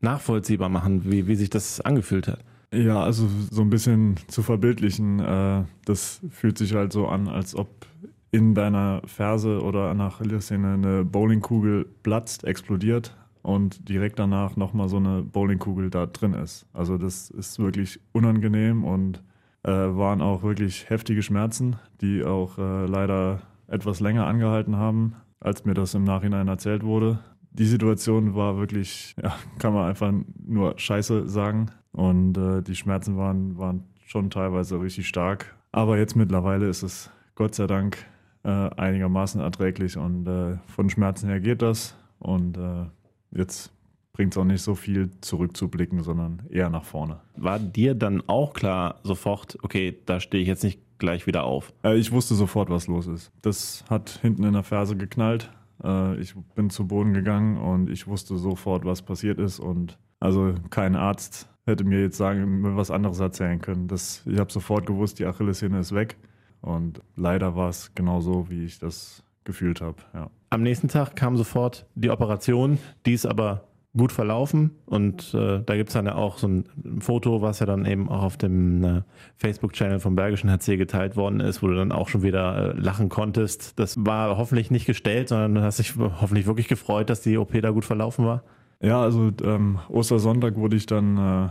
nachvollziehbar 0.00 0.68
machen, 0.68 1.10
wie, 1.10 1.26
wie 1.26 1.34
sich 1.34 1.50
das 1.50 1.80
angefühlt 1.80 2.28
hat. 2.28 2.40
Ja, 2.72 3.02
also 3.02 3.28
so 3.50 3.62
ein 3.62 3.70
bisschen 3.70 4.16
zu 4.28 4.42
verbildlichen, 4.42 5.20
äh, 5.20 5.64
das 5.84 6.20
fühlt 6.30 6.58
sich 6.58 6.74
halt 6.74 6.92
so 6.92 7.06
an, 7.06 7.28
als 7.28 7.54
ob 7.54 7.86
in 8.32 8.54
deiner 8.54 9.02
Ferse 9.06 9.62
oder 9.62 9.90
an 9.90 9.98
der 9.98 10.12
eine 10.50 11.04
Bowlingkugel 11.04 11.86
platzt, 12.02 12.44
explodiert 12.44 13.16
und 13.44 13.90
direkt 13.90 14.18
danach 14.18 14.56
nochmal 14.56 14.88
so 14.88 14.96
eine 14.96 15.22
Bowlingkugel 15.22 15.90
da 15.90 16.06
drin 16.06 16.32
ist. 16.32 16.66
Also 16.72 16.96
das 16.96 17.28
ist 17.28 17.58
wirklich 17.58 18.00
unangenehm 18.12 18.84
und 18.84 19.22
äh, 19.64 19.70
waren 19.70 20.22
auch 20.22 20.42
wirklich 20.42 20.88
heftige 20.88 21.22
Schmerzen, 21.22 21.76
die 22.00 22.24
auch 22.24 22.56
äh, 22.56 22.86
leider 22.86 23.42
etwas 23.66 24.00
länger 24.00 24.26
angehalten 24.26 24.76
haben, 24.76 25.16
als 25.40 25.66
mir 25.66 25.74
das 25.74 25.92
im 25.94 26.04
Nachhinein 26.04 26.48
erzählt 26.48 26.84
wurde. 26.84 27.18
Die 27.50 27.66
Situation 27.66 28.34
war 28.34 28.56
wirklich, 28.56 29.14
ja, 29.22 29.34
kann 29.58 29.74
man 29.74 29.90
einfach 29.90 30.12
nur 30.42 30.78
scheiße 30.78 31.28
sagen. 31.28 31.66
Und 31.92 32.38
äh, 32.38 32.62
die 32.62 32.74
Schmerzen 32.74 33.18
waren, 33.18 33.58
waren 33.58 33.84
schon 34.06 34.30
teilweise 34.30 34.80
richtig 34.80 35.06
stark. 35.06 35.54
Aber 35.70 35.98
jetzt 35.98 36.16
mittlerweile 36.16 36.66
ist 36.66 36.82
es 36.82 37.10
Gott 37.34 37.54
sei 37.54 37.66
Dank 37.66 37.98
äh, 38.42 38.48
einigermaßen 38.48 39.40
erträglich 39.42 39.98
und 39.98 40.26
äh, 40.26 40.56
von 40.66 40.88
Schmerzen 40.88 41.28
her 41.28 41.40
geht 41.40 41.60
das. 41.60 41.94
Und 42.18 42.56
äh, 42.56 42.86
jetzt 43.34 43.72
bringt 44.12 44.32
es 44.32 44.38
auch 44.38 44.44
nicht 44.44 44.62
so 44.62 44.74
viel 44.74 45.10
zurückzublicken, 45.20 46.02
sondern 46.02 46.42
eher 46.48 46.70
nach 46.70 46.84
vorne. 46.84 47.20
War 47.36 47.58
dir 47.58 47.94
dann 47.94 48.22
auch 48.28 48.54
klar 48.54 49.00
sofort, 49.02 49.58
okay, 49.62 49.98
da 50.06 50.20
stehe 50.20 50.42
ich 50.42 50.48
jetzt 50.48 50.62
nicht 50.62 50.80
gleich 50.98 51.26
wieder 51.26 51.44
auf? 51.44 51.72
Äh, 51.84 51.98
ich 51.98 52.12
wusste 52.12 52.34
sofort, 52.34 52.70
was 52.70 52.86
los 52.86 53.06
ist. 53.06 53.32
Das 53.42 53.84
hat 53.90 54.20
hinten 54.22 54.44
in 54.44 54.52
der 54.52 54.62
Ferse 54.62 54.96
geknallt. 54.96 55.50
Äh, 55.82 56.18
ich 56.20 56.34
bin 56.54 56.70
zu 56.70 56.86
Boden 56.86 57.12
gegangen 57.12 57.58
und 57.58 57.90
ich 57.90 58.06
wusste 58.06 58.38
sofort, 58.38 58.84
was 58.84 59.02
passiert 59.02 59.38
ist. 59.38 59.58
Und 59.58 59.98
also 60.20 60.54
kein 60.70 60.94
Arzt 60.94 61.48
hätte 61.66 61.84
mir 61.84 62.00
jetzt 62.00 62.16
sagen, 62.16 62.60
mir 62.60 62.76
was 62.76 62.90
anderes 62.90 63.18
erzählen 63.18 63.60
können. 63.60 63.88
Das, 63.88 64.22
ich 64.26 64.38
habe 64.38 64.52
sofort 64.52 64.86
gewusst, 64.86 65.18
die 65.18 65.26
Achillessehne 65.26 65.80
ist 65.80 65.92
weg. 65.92 66.16
Und 66.60 67.02
leider 67.16 67.56
war 67.56 67.68
es 67.68 67.94
genau 67.94 68.20
so, 68.20 68.48
wie 68.48 68.64
ich 68.64 68.78
das 68.78 69.22
gefühlt 69.44 69.80
habe. 69.80 69.96
Ja. 70.12 70.30
Am 70.50 70.62
nächsten 70.62 70.88
Tag 70.88 71.16
kam 71.16 71.36
sofort 71.36 71.86
die 71.94 72.10
Operation, 72.10 72.78
die 73.06 73.12
ist 73.12 73.26
aber 73.26 73.64
gut 73.96 74.10
verlaufen 74.10 74.72
und 74.86 75.34
äh, 75.34 75.62
da 75.64 75.76
gibt 75.76 75.90
es 75.90 75.94
dann 75.94 76.06
ja 76.06 76.16
auch 76.16 76.38
so 76.38 76.48
ein 76.48 76.64
Foto, 77.00 77.42
was 77.42 77.60
ja 77.60 77.66
dann 77.66 77.86
eben 77.86 78.08
auch 78.08 78.24
auf 78.24 78.36
dem 78.36 78.82
äh, 78.82 79.02
Facebook-Channel 79.36 80.00
vom 80.00 80.16
Bergischen 80.16 80.50
HC 80.50 80.76
geteilt 80.76 81.16
worden 81.16 81.38
ist, 81.38 81.62
wo 81.62 81.68
du 81.68 81.76
dann 81.76 81.92
auch 81.92 82.08
schon 82.08 82.22
wieder 82.22 82.74
äh, 82.74 82.80
lachen 82.80 83.08
konntest. 83.08 83.78
Das 83.78 83.94
war 84.04 84.36
hoffentlich 84.36 84.72
nicht 84.72 84.86
gestellt, 84.86 85.28
sondern 85.28 85.54
du 85.54 85.62
hast 85.62 85.78
dich 85.78 85.94
hoffentlich 85.96 86.46
wirklich 86.46 86.66
gefreut, 86.66 87.08
dass 87.08 87.20
die 87.20 87.38
OP 87.38 87.52
da 87.62 87.70
gut 87.70 87.84
verlaufen 87.84 88.26
war. 88.26 88.42
Ja, 88.80 89.00
also 89.00 89.30
ähm, 89.44 89.78
Ostersonntag 89.88 90.56
wurde 90.56 90.76
ich 90.76 90.86
dann 90.86 91.16
äh, 91.16 91.48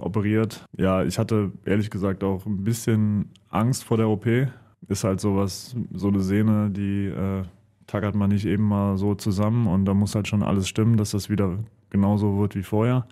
operiert. 0.00 0.66
Ja, 0.76 1.04
ich 1.04 1.18
hatte 1.18 1.52
ehrlich 1.64 1.90
gesagt 1.90 2.24
auch 2.24 2.44
ein 2.44 2.64
bisschen 2.64 3.30
Angst 3.50 3.84
vor 3.84 3.96
der 3.96 4.08
OP. 4.08 4.26
Ist 4.88 5.04
halt 5.04 5.20
sowas, 5.20 5.76
so 5.92 6.08
eine 6.08 6.20
Sehne, 6.20 6.70
die 6.70 7.06
äh, 7.06 7.42
tackert 7.86 8.14
man 8.14 8.30
nicht 8.30 8.46
eben 8.46 8.64
mal 8.64 8.96
so 8.96 9.14
zusammen 9.14 9.66
und 9.66 9.84
da 9.84 9.94
muss 9.94 10.14
halt 10.14 10.28
schon 10.28 10.42
alles 10.42 10.68
stimmen, 10.68 10.96
dass 10.96 11.12
das 11.12 11.30
wieder 11.30 11.58
genauso 11.90 12.38
wird 12.38 12.54
wie 12.54 12.62
vorher. 12.62 13.06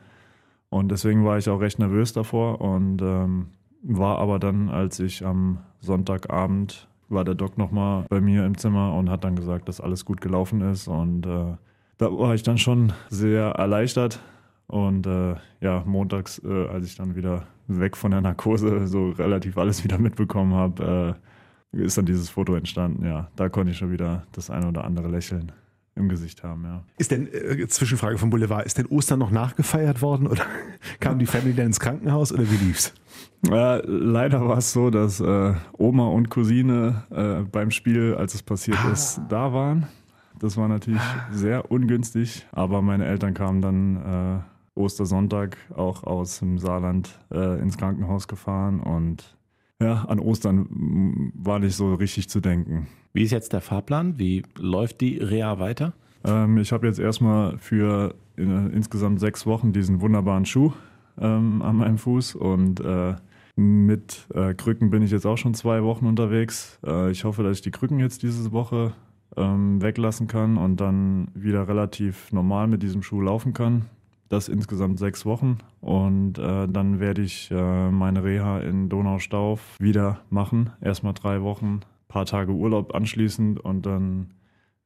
Und 0.68 0.90
deswegen 0.90 1.24
war 1.24 1.38
ich 1.38 1.48
auch 1.48 1.60
recht 1.60 1.78
nervös 1.78 2.12
davor 2.12 2.60
und 2.60 3.02
ähm, 3.02 3.48
war 3.82 4.18
aber 4.18 4.38
dann, 4.38 4.70
als 4.70 5.00
ich 5.00 5.24
am 5.24 5.58
Sonntagabend 5.80 6.88
war 7.08 7.24
der 7.24 7.34
Doc 7.34 7.58
nochmal 7.58 8.06
bei 8.08 8.20
mir 8.20 8.46
im 8.46 8.56
Zimmer 8.56 8.94
und 8.94 9.10
hat 9.10 9.24
dann 9.24 9.36
gesagt, 9.36 9.68
dass 9.68 9.80
alles 9.80 10.04
gut 10.04 10.20
gelaufen 10.20 10.62
ist. 10.62 10.88
Und 10.88 11.26
äh, 11.26 11.56
da 11.98 12.18
war 12.18 12.34
ich 12.34 12.42
dann 12.42 12.58
schon 12.58 12.92
sehr 13.10 13.50
erleichtert. 13.50 14.20
Und 14.66 15.06
äh, 15.06 15.34
ja, 15.60 15.82
montags, 15.84 16.40
äh, 16.42 16.66
als 16.68 16.86
ich 16.86 16.96
dann 16.96 17.14
wieder 17.14 17.44
weg 17.68 17.96
von 17.96 18.10
der 18.10 18.22
Narkose 18.22 18.86
so 18.86 19.10
relativ 19.10 19.58
alles 19.58 19.84
wieder 19.84 19.98
mitbekommen 19.98 20.54
habe, 20.54 21.16
äh, 21.18 21.31
ist 21.72 21.98
dann 21.98 22.06
dieses 22.06 22.28
Foto 22.28 22.54
entstanden. 22.54 23.04
Ja, 23.04 23.30
da 23.36 23.48
konnte 23.48 23.72
ich 23.72 23.78
schon 23.78 23.92
wieder 23.92 24.26
das 24.32 24.50
eine 24.50 24.68
oder 24.68 24.84
andere 24.84 25.08
Lächeln 25.08 25.52
im 25.94 26.08
Gesicht 26.08 26.42
haben, 26.42 26.64
ja. 26.64 26.82
Ist 26.96 27.10
denn, 27.10 27.28
äh, 27.32 27.66
Zwischenfrage 27.68 28.16
vom 28.16 28.30
Boulevard, 28.30 28.64
ist 28.64 28.78
denn 28.78 28.86
Ostern 28.86 29.18
noch 29.18 29.30
nachgefeiert 29.30 30.00
worden 30.00 30.26
oder 30.26 30.44
kam 31.00 31.18
die 31.18 31.26
Family 31.26 31.54
dann 31.54 31.66
ins 31.66 31.80
Krankenhaus 31.80 32.32
oder 32.32 32.50
wie 32.50 32.56
lief's? 32.56 32.94
Äh, 33.50 33.84
leider 33.86 34.46
war 34.48 34.58
es 34.58 34.72
so, 34.72 34.88
dass 34.90 35.20
äh, 35.20 35.54
Oma 35.76 36.06
und 36.06 36.30
Cousine 36.30 37.04
äh, 37.10 37.42
beim 37.42 37.70
Spiel, 37.70 38.14
als 38.14 38.34
es 38.34 38.42
passiert 38.42 38.78
ah. 38.84 38.92
ist, 38.92 39.20
da 39.28 39.52
waren. 39.52 39.86
Das 40.38 40.56
war 40.56 40.68
natürlich 40.68 41.00
ah. 41.00 41.28
sehr 41.30 41.70
ungünstig, 41.70 42.46
aber 42.52 42.80
meine 42.80 43.04
Eltern 43.04 43.34
kamen 43.34 43.60
dann 43.60 43.96
äh, 43.96 44.80
Ostersonntag 44.80 45.58
auch 45.74 46.04
aus 46.04 46.38
dem 46.38 46.58
Saarland 46.58 47.18
äh, 47.30 47.60
ins 47.60 47.76
Krankenhaus 47.76 48.28
gefahren 48.28 48.80
und 48.80 49.36
ja, 49.82 50.04
an 50.04 50.18
Ostern 50.18 51.32
war 51.34 51.58
nicht 51.58 51.76
so 51.76 51.94
richtig 51.94 52.28
zu 52.28 52.40
denken. 52.40 52.86
Wie 53.12 53.22
ist 53.22 53.30
jetzt 53.30 53.52
der 53.52 53.60
Fahrplan? 53.60 54.18
Wie 54.18 54.42
läuft 54.56 55.00
die 55.00 55.18
Reha 55.18 55.58
weiter? 55.58 55.92
Ähm, 56.24 56.58
ich 56.58 56.72
habe 56.72 56.86
jetzt 56.86 56.98
erstmal 56.98 57.58
für 57.58 58.14
in, 58.36 58.70
insgesamt 58.70 59.20
sechs 59.20 59.46
Wochen 59.46 59.72
diesen 59.72 60.00
wunderbaren 60.00 60.46
Schuh 60.46 60.72
ähm, 61.18 61.62
an 61.62 61.76
meinem 61.76 61.98
Fuß 61.98 62.34
und 62.34 62.80
äh, 62.80 63.14
mit 63.54 64.26
äh, 64.34 64.54
Krücken 64.54 64.90
bin 64.90 65.02
ich 65.02 65.10
jetzt 65.10 65.26
auch 65.26 65.36
schon 65.36 65.54
zwei 65.54 65.82
Wochen 65.82 66.06
unterwegs. 66.06 66.78
Äh, 66.86 67.10
ich 67.10 67.24
hoffe, 67.24 67.42
dass 67.42 67.58
ich 67.58 67.62
die 67.62 67.70
Krücken 67.70 67.98
jetzt 67.98 68.22
diese 68.22 68.50
Woche 68.52 68.94
ähm, 69.36 69.82
weglassen 69.82 70.26
kann 70.26 70.56
und 70.56 70.80
dann 70.80 71.28
wieder 71.34 71.68
relativ 71.68 72.32
normal 72.32 72.66
mit 72.66 72.82
diesem 72.82 73.02
Schuh 73.02 73.20
laufen 73.20 73.52
kann. 73.52 73.86
Das 74.32 74.48
insgesamt 74.48 74.98
sechs 74.98 75.26
Wochen 75.26 75.58
und 75.82 76.38
äh, 76.38 76.66
dann 76.66 77.00
werde 77.00 77.20
ich 77.20 77.50
äh, 77.50 77.90
meine 77.90 78.24
Reha 78.24 78.60
in 78.60 78.88
Donaustauf 78.88 79.76
wieder 79.78 80.22
machen. 80.30 80.70
Erstmal 80.80 81.12
drei 81.12 81.42
Wochen 81.42 81.80
paar 82.08 82.24
Tage 82.24 82.52
Urlaub 82.52 82.94
anschließend 82.94 83.60
und 83.60 83.84
dann 83.84 84.30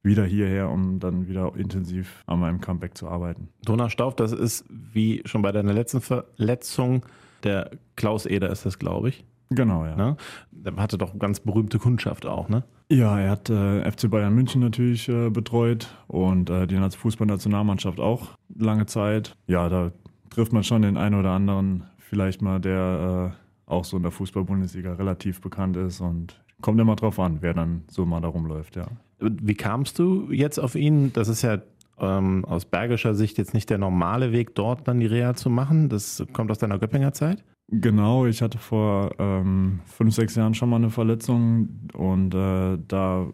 wieder 0.03 0.25
hierher, 0.25 0.69
um 0.69 0.99
dann 0.99 1.29
wieder 1.29 1.53
intensiv 1.55 2.25
an 2.27 2.41
meinem 2.41 2.61
Comeback 2.61 2.99
zu 2.99 3.07
arbeiten. 3.07 3.49
Donaustauf, 3.65 4.17
das 4.17 4.33
ist 4.33 4.65
wie 4.69 5.23
schon 5.27 5.43
bei 5.43 5.53
deiner 5.53 5.73
letzten 5.73 6.01
Verletzung, 6.01 7.07
der 7.45 7.71
Klaus 7.95 8.27
Eder 8.27 8.51
ist 8.51 8.67
das, 8.67 8.81
glaube 8.81 9.11
ich. 9.11 9.25
Genau, 9.51 9.85
ja. 9.85 9.97
Ne? 9.97 10.17
Der 10.51 10.75
hatte 10.77 10.99
doch 10.99 11.19
ganz 11.19 11.41
berühmte 11.41 11.79
Kundschaft 11.79 12.27
auch, 12.27 12.49
ne? 12.49 12.65
Ja, 12.91 13.19
er 13.19 13.31
hat 13.31 13.51
äh, 13.51 13.91
FC 13.91 14.11
Bayern 14.11 14.35
München 14.35 14.61
natürlich 14.61 15.09
äh, 15.09 15.31
betreut 15.31 15.89
und 16.07 16.51
äh, 16.51 16.67
die 16.67 16.77
Fußballnationalmannschaft 16.77 18.01
auch 18.01 18.37
lange 18.55 18.87
Zeit. 18.87 19.37
Ja, 19.47 19.69
da 19.69 19.93
trifft 20.31 20.53
man 20.53 20.65
schon 20.65 20.83
den 20.83 20.97
einen 20.97 21.15
oder 21.15 21.31
anderen, 21.31 21.85
vielleicht 21.99 22.43
mal, 22.43 22.61
der 22.61 23.35
äh, 23.35 23.71
auch 23.71 23.85
so 23.85 23.97
in 23.97 24.03
der 24.03 24.13
Fußball-Bundesliga 24.13 24.95
relativ 24.95 25.41
bekannt 25.41 25.77
ist 25.77 26.01
und 26.01 26.41
Kommt 26.63 26.81
immer 26.81 26.97
drauf 26.97 27.19
an, 27.19 27.39
wer 27.41 27.55
dann 27.55 27.83
so 27.91 28.07
mal 28.07 28.21
da 28.21 28.29
rumläuft, 28.29 28.77
ja. 28.77 28.87
Wie 29.21 29.55
kamst 29.55 29.99
du 29.99 30.31
jetzt 30.31 30.59
auf 30.59 30.75
ihn? 30.75 31.13
Das 31.13 31.29
ist 31.29 31.43
ja 31.43 31.59
ähm, 31.99 32.45
aus 32.45 32.65
bergischer 32.65 33.15
Sicht 33.15 33.39
jetzt 33.39 33.55
nicht 33.55 33.69
der 33.71 33.79
normale 33.79 34.33
Weg, 34.33 34.55
dort 34.55 34.89
dann 34.89 35.01
die 35.01 35.07
Reha 35.07 35.35
zu 35.35 35.51
machen. 35.51 35.89
Das 35.89 36.25
kommt 36.33 36.51
aus 36.51 36.59
deiner 36.59 36.79
Göppinger 36.79 37.13
Zeit? 37.13 37.45
Genau, 37.69 38.27
ich 38.27 38.43
hatte 38.43 38.59
vor 38.59 39.11
ähm, 39.19 39.81
fünf, 39.87 40.15
sechs 40.15 40.37
Jahren 40.37 40.55
schon 40.55 40.71
mal 40.71 40.77
eine 40.77 40.91
Verletzung 40.91 41.69
und 41.95 42.33
äh, 42.33 42.79
da 42.87 43.27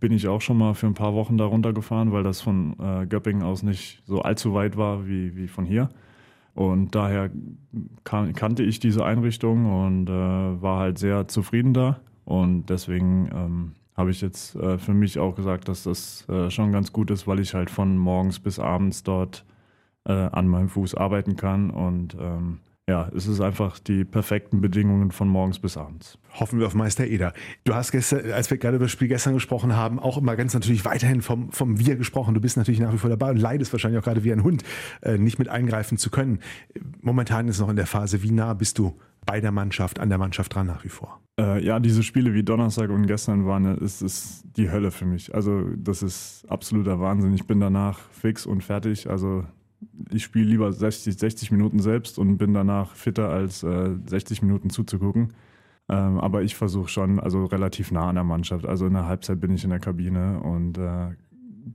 bin 0.00 0.12
ich 0.12 0.28
auch 0.28 0.42
schon 0.42 0.58
mal 0.58 0.74
für 0.74 0.86
ein 0.86 0.92
paar 0.92 1.14
Wochen 1.14 1.38
da 1.38 1.46
runtergefahren, 1.46 2.12
weil 2.12 2.22
das 2.22 2.42
von 2.42 2.76
äh, 2.78 3.06
Göppingen 3.06 3.42
aus 3.42 3.62
nicht 3.62 4.02
so 4.04 4.20
allzu 4.20 4.52
weit 4.52 4.76
war 4.76 5.06
wie, 5.06 5.34
wie 5.34 5.48
von 5.48 5.64
hier. 5.64 5.88
Und 6.54 6.94
daher 6.94 7.30
kan 8.04 8.34
kannte 8.34 8.62
ich 8.62 8.80
diese 8.80 9.04
Einrichtung 9.04 9.64
und 9.86 10.10
äh, 10.10 10.12
war 10.12 10.80
halt 10.80 10.98
sehr 10.98 11.26
zufrieden 11.26 11.72
da. 11.72 12.00
Und 12.26 12.66
deswegen 12.68 13.30
ähm, 13.34 13.72
habe 13.96 14.10
ich 14.10 14.20
jetzt 14.20 14.56
äh, 14.56 14.76
für 14.78 14.92
mich 14.92 15.18
auch 15.18 15.34
gesagt, 15.34 15.68
dass 15.68 15.84
das 15.84 16.28
äh, 16.28 16.50
schon 16.50 16.70
ganz 16.70 16.92
gut 16.92 17.10
ist, 17.10 17.26
weil 17.26 17.40
ich 17.40 17.54
halt 17.54 17.70
von 17.70 17.96
morgens 17.96 18.40
bis 18.40 18.58
abends 18.58 19.04
dort 19.04 19.46
äh, 20.04 20.12
an 20.12 20.48
meinem 20.48 20.68
Fuß 20.68 20.94
arbeiten 20.94 21.36
kann. 21.36 21.70
Und 21.70 22.14
ähm, 22.20 22.60
ja, 22.86 23.10
es 23.16 23.26
ist 23.26 23.40
einfach 23.40 23.78
die 23.78 24.04
perfekten 24.04 24.60
Bedingungen 24.60 25.10
von 25.10 25.26
morgens 25.26 25.58
bis 25.58 25.78
abends. 25.78 26.18
Hoffen 26.38 26.58
wir 26.58 26.66
auf 26.66 26.74
Meister 26.74 27.06
Eder. 27.06 27.32
Du 27.64 27.74
hast 27.74 27.92
gestern, 27.92 28.30
als 28.32 28.50
wir 28.50 28.58
gerade 28.58 28.76
über 28.76 28.84
das 28.84 28.92
Spiel 28.92 29.08
gestern 29.08 29.32
gesprochen 29.32 29.74
haben, 29.74 29.98
auch 29.98 30.18
immer 30.18 30.36
ganz 30.36 30.52
natürlich 30.52 30.84
weiterhin 30.84 31.22
vom, 31.22 31.50
vom 31.50 31.78
Wir 31.78 31.96
gesprochen. 31.96 32.34
Du 32.34 32.42
bist 32.42 32.58
natürlich 32.58 32.80
nach 32.80 32.92
wie 32.92 32.98
vor 32.98 33.08
dabei 33.08 33.30
und 33.30 33.38
leidest 33.38 33.72
wahrscheinlich 33.72 33.98
auch 33.98 34.04
gerade 34.04 34.22
wie 34.22 34.32
ein 34.32 34.44
Hund, 34.44 34.64
äh, 35.00 35.16
nicht 35.16 35.38
mit 35.38 35.48
eingreifen 35.48 35.96
zu 35.96 36.10
können. 36.10 36.40
Momentan 37.00 37.48
ist 37.48 37.56
es 37.56 37.60
noch 37.62 37.70
in 37.70 37.76
der 37.76 37.86
Phase, 37.86 38.22
wie 38.22 38.30
nah 38.30 38.52
bist 38.52 38.78
du 38.78 38.94
bei 39.24 39.40
der 39.40 39.52
Mannschaft, 39.52 39.98
an 39.98 40.10
der 40.10 40.18
Mannschaft 40.18 40.54
dran 40.54 40.66
nach 40.66 40.84
wie 40.84 40.90
vor? 40.90 41.22
Äh, 41.40 41.64
ja, 41.64 41.80
diese 41.80 42.02
Spiele 42.02 42.34
wie 42.34 42.42
Donnerstag 42.42 42.90
und 42.90 43.06
gestern 43.06 43.46
waren, 43.46 43.78
ist, 43.78 44.02
ist 44.02 44.44
die 44.58 44.70
Hölle 44.70 44.90
für 44.90 45.06
mich. 45.06 45.34
Also 45.34 45.70
das 45.76 46.02
ist 46.02 46.44
absoluter 46.48 47.00
Wahnsinn. 47.00 47.32
Ich 47.32 47.46
bin 47.46 47.60
danach 47.60 47.98
fix 48.10 48.44
und 48.44 48.62
fertig. 48.62 49.08
Also 49.08 49.44
ich 50.10 50.24
spiele 50.24 50.46
lieber 50.46 50.72
60, 50.72 51.16
60 51.16 51.50
Minuten 51.50 51.78
selbst 51.78 52.18
und 52.18 52.38
bin 52.38 52.54
danach 52.54 52.94
fitter 52.94 53.28
als 53.28 53.62
äh, 53.62 53.90
60 54.06 54.42
Minuten 54.42 54.70
zuzugucken. 54.70 55.32
Ähm, 55.88 56.18
aber 56.18 56.42
ich 56.42 56.56
versuche 56.56 56.88
schon, 56.88 57.20
also 57.20 57.44
relativ 57.44 57.90
nah 57.90 58.08
an 58.08 58.14
der 58.14 58.24
Mannschaft. 58.24 58.66
Also 58.66 58.86
in 58.86 58.94
der 58.94 59.06
Halbzeit 59.06 59.40
bin 59.40 59.52
ich 59.54 59.64
in 59.64 59.70
der 59.70 59.80
Kabine 59.80 60.40
und 60.40 60.78
äh, 60.78 61.10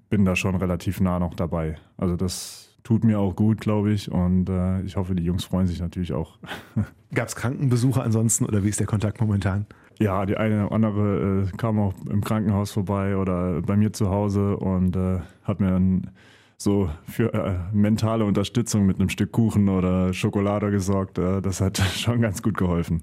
bin 0.10 0.26
da 0.26 0.36
schon 0.36 0.56
relativ 0.56 1.00
nah 1.00 1.20
noch 1.20 1.36
dabei. 1.36 1.78
Also 1.98 2.16
das 2.16 2.78
tut 2.84 3.04
mir 3.04 3.20
auch 3.20 3.36
gut, 3.36 3.62
glaube 3.62 3.92
ich. 3.92 4.12
Und 4.12 4.50
äh, 4.50 4.82
ich 4.82 4.96
hoffe, 4.98 5.14
die 5.14 5.24
Jungs 5.24 5.46
freuen 5.46 5.68
sich 5.68 5.80
natürlich 5.80 6.14
auch. 6.14 6.40
Gab 7.14 7.28
es 7.28 7.36
Krankenbesuche 7.36 8.02
ansonsten 8.02 8.46
oder 8.46 8.64
wie 8.64 8.70
ist 8.70 8.80
der 8.80 8.88
Kontakt 8.88 9.22
momentan? 9.22 9.68
Ja, 10.00 10.26
die 10.26 10.38
eine 10.38 10.68
oder 10.68 10.76
andere 10.76 11.50
äh, 11.54 11.58
kam 11.58 11.78
auch 11.78 11.94
im 12.10 12.24
Krankenhaus 12.24 12.72
vorbei 12.72 13.18
oder 13.18 13.62
bei 13.62 13.76
mir 13.76 13.92
zu 13.92 14.10
Hause 14.10 14.58
und 14.58 14.96
äh, 14.96 15.20
hat 15.44 15.60
mir 15.60 15.72
dann 15.72 16.12
so 16.62 16.90
für 17.08 17.34
äh, 17.34 17.56
mentale 17.74 18.26
Unterstützung 18.26 18.86
mit 18.86 19.00
einem 19.00 19.10
Stück 19.10 19.32
Kuchen 19.32 19.70
oder 19.70 20.14
Schokolade 20.14 20.72
gesorgt. 20.72 21.18
Äh, 21.18 21.42
das 21.42 21.62
hat 21.62 21.78
schon 21.96 22.22
ganz 22.22 22.44
gut 22.44 22.58
geholfen. 22.58 23.02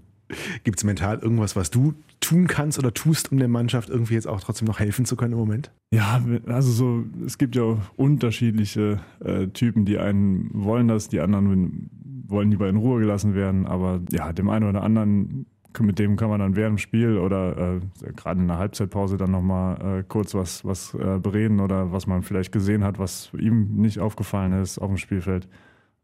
Gibt 0.65 0.79
es 0.79 0.85
mental 0.85 1.21
irgendwas, 1.21 1.55
was 1.55 1.71
du 1.71 1.95
tun 2.21 2.49
kannst 2.49 2.79
oder 2.79 2.93
tust, 2.93 3.31
um 3.31 3.39
der 3.39 3.49
Mannschaft 3.49 3.89
irgendwie 3.89 4.15
jetzt 4.15 4.27
auch 4.27 4.41
trotzdem 4.41 4.67
noch 4.67 4.81
helfen 4.81 5.05
zu 5.05 5.17
können 5.17 5.33
im 5.33 5.39
Moment? 5.39 5.71
Ja, 5.93 6.21
also 6.47 6.73
so, 6.73 7.05
es 7.25 7.39
gibt 7.39 7.55
ja 7.55 7.79
unterschiedliche 7.95 9.01
äh, 9.25 9.47
Typen, 9.49 9.85
die 9.85 9.99
einen 9.99 10.51
wollen 10.53 10.89
das, 10.89 11.09
die 11.09 11.21
anderen 11.21 11.91
wollen 12.27 12.51
lieber 12.51 12.69
in 12.69 12.77
Ruhe 12.77 13.01
gelassen 13.01 13.37
werden, 13.37 13.67
aber 13.67 14.01
ja, 14.11 14.33
dem 14.33 14.49
einen 14.49 14.69
oder 14.69 14.83
anderen, 14.83 15.47
mit 15.81 15.99
dem 15.99 16.17
kann 16.17 16.29
man 16.29 16.41
dann 16.41 16.57
während 16.57 16.75
dem 16.75 16.79
Spiel 16.79 17.19
oder 17.19 17.77
äh, 17.77 17.81
gerade 18.15 18.41
in 18.41 18.49
der 18.49 18.59
Halbzeitpause 18.59 19.17
dann 19.17 19.31
nochmal 19.31 20.01
äh, 20.01 20.05
kurz 20.07 20.35
was, 20.35 20.65
was 20.65 20.95
äh, 20.95 21.19
bereden 21.19 21.61
oder 21.61 21.93
was 21.93 22.07
man 22.07 22.23
vielleicht 22.23 22.53
gesehen 22.53 22.85
hat, 22.85 22.99
was 22.99 23.31
ihm 23.39 23.77
nicht 23.77 23.99
aufgefallen 23.99 24.53
ist 24.61 24.79
auf 24.79 24.89
dem 24.89 24.97
Spielfeld. 24.97 25.49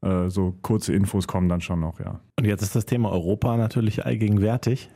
Äh, 0.03 0.29
so 0.31 0.55
kurze 0.63 0.93
Infos 0.93 1.29
kommen 1.29 1.49
dann 1.49 1.61
schon 1.61 1.81
noch, 1.81 2.01
ja. 2.01 2.21
Und 2.39 2.45
jetzt 2.45 2.63
ist 2.63 2.75
das 2.75 2.87
Thema 2.87 3.11
Europa 3.11 3.57
natürlich 3.57 4.05
allgegenwärtig. 4.05 4.91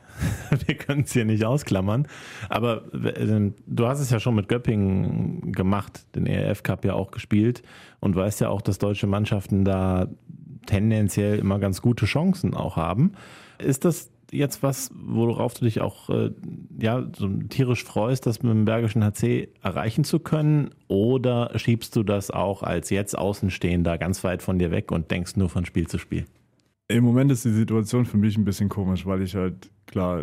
Wir 0.66 0.74
können 0.74 1.02
es 1.02 1.12
hier 1.12 1.24
nicht 1.24 1.44
ausklammern. 1.44 2.08
Aber 2.48 2.92
äh, 2.92 3.52
du 3.66 3.86
hast 3.86 4.00
es 4.00 4.10
ja 4.10 4.18
schon 4.18 4.34
mit 4.34 4.48
Göppingen 4.48 5.52
gemacht, 5.52 6.06
den 6.14 6.26
ERF 6.26 6.62
Cup 6.62 6.84
ja 6.84 6.94
auch 6.94 7.12
gespielt 7.12 7.62
und 8.00 8.16
weißt 8.16 8.40
ja 8.40 8.48
auch, 8.48 8.62
dass 8.62 8.78
deutsche 8.78 9.06
Mannschaften 9.06 9.64
da 9.64 10.08
tendenziell 10.66 11.38
immer 11.38 11.60
ganz 11.60 11.80
gute 11.80 12.06
Chancen 12.06 12.54
auch 12.54 12.76
haben. 12.76 13.12
Ist 13.58 13.84
das 13.84 14.10
jetzt 14.32 14.62
was, 14.62 14.90
worauf 14.94 15.54
du 15.54 15.64
dich 15.64 15.80
auch 15.80 16.10
äh, 16.10 16.30
ja, 16.80 17.06
so 17.16 17.28
tierisch 17.28 17.84
freust, 17.84 18.26
das 18.26 18.42
mit 18.42 18.52
dem 18.52 18.64
Bergischen 18.64 19.04
HC 19.04 19.48
erreichen 19.62 20.04
zu 20.04 20.18
können? 20.18 20.70
Oder 20.88 21.50
schiebst 21.58 21.94
du 21.96 22.02
das 22.02 22.30
auch 22.30 22.62
als 22.62 22.90
jetzt 22.90 23.16
Außenstehender 23.16 23.98
ganz 23.98 24.24
weit 24.24 24.42
von 24.42 24.58
dir 24.58 24.70
weg 24.70 24.92
und 24.92 25.10
denkst 25.10 25.36
nur 25.36 25.48
von 25.48 25.64
Spiel 25.64 25.86
zu 25.86 25.98
Spiel? 25.98 26.26
Im 26.88 27.04
Moment 27.04 27.32
ist 27.32 27.44
die 27.44 27.50
Situation 27.50 28.06
für 28.06 28.16
mich 28.16 28.36
ein 28.36 28.44
bisschen 28.44 28.68
komisch, 28.68 29.06
weil 29.06 29.22
ich 29.22 29.34
halt, 29.34 29.70
klar, 29.86 30.22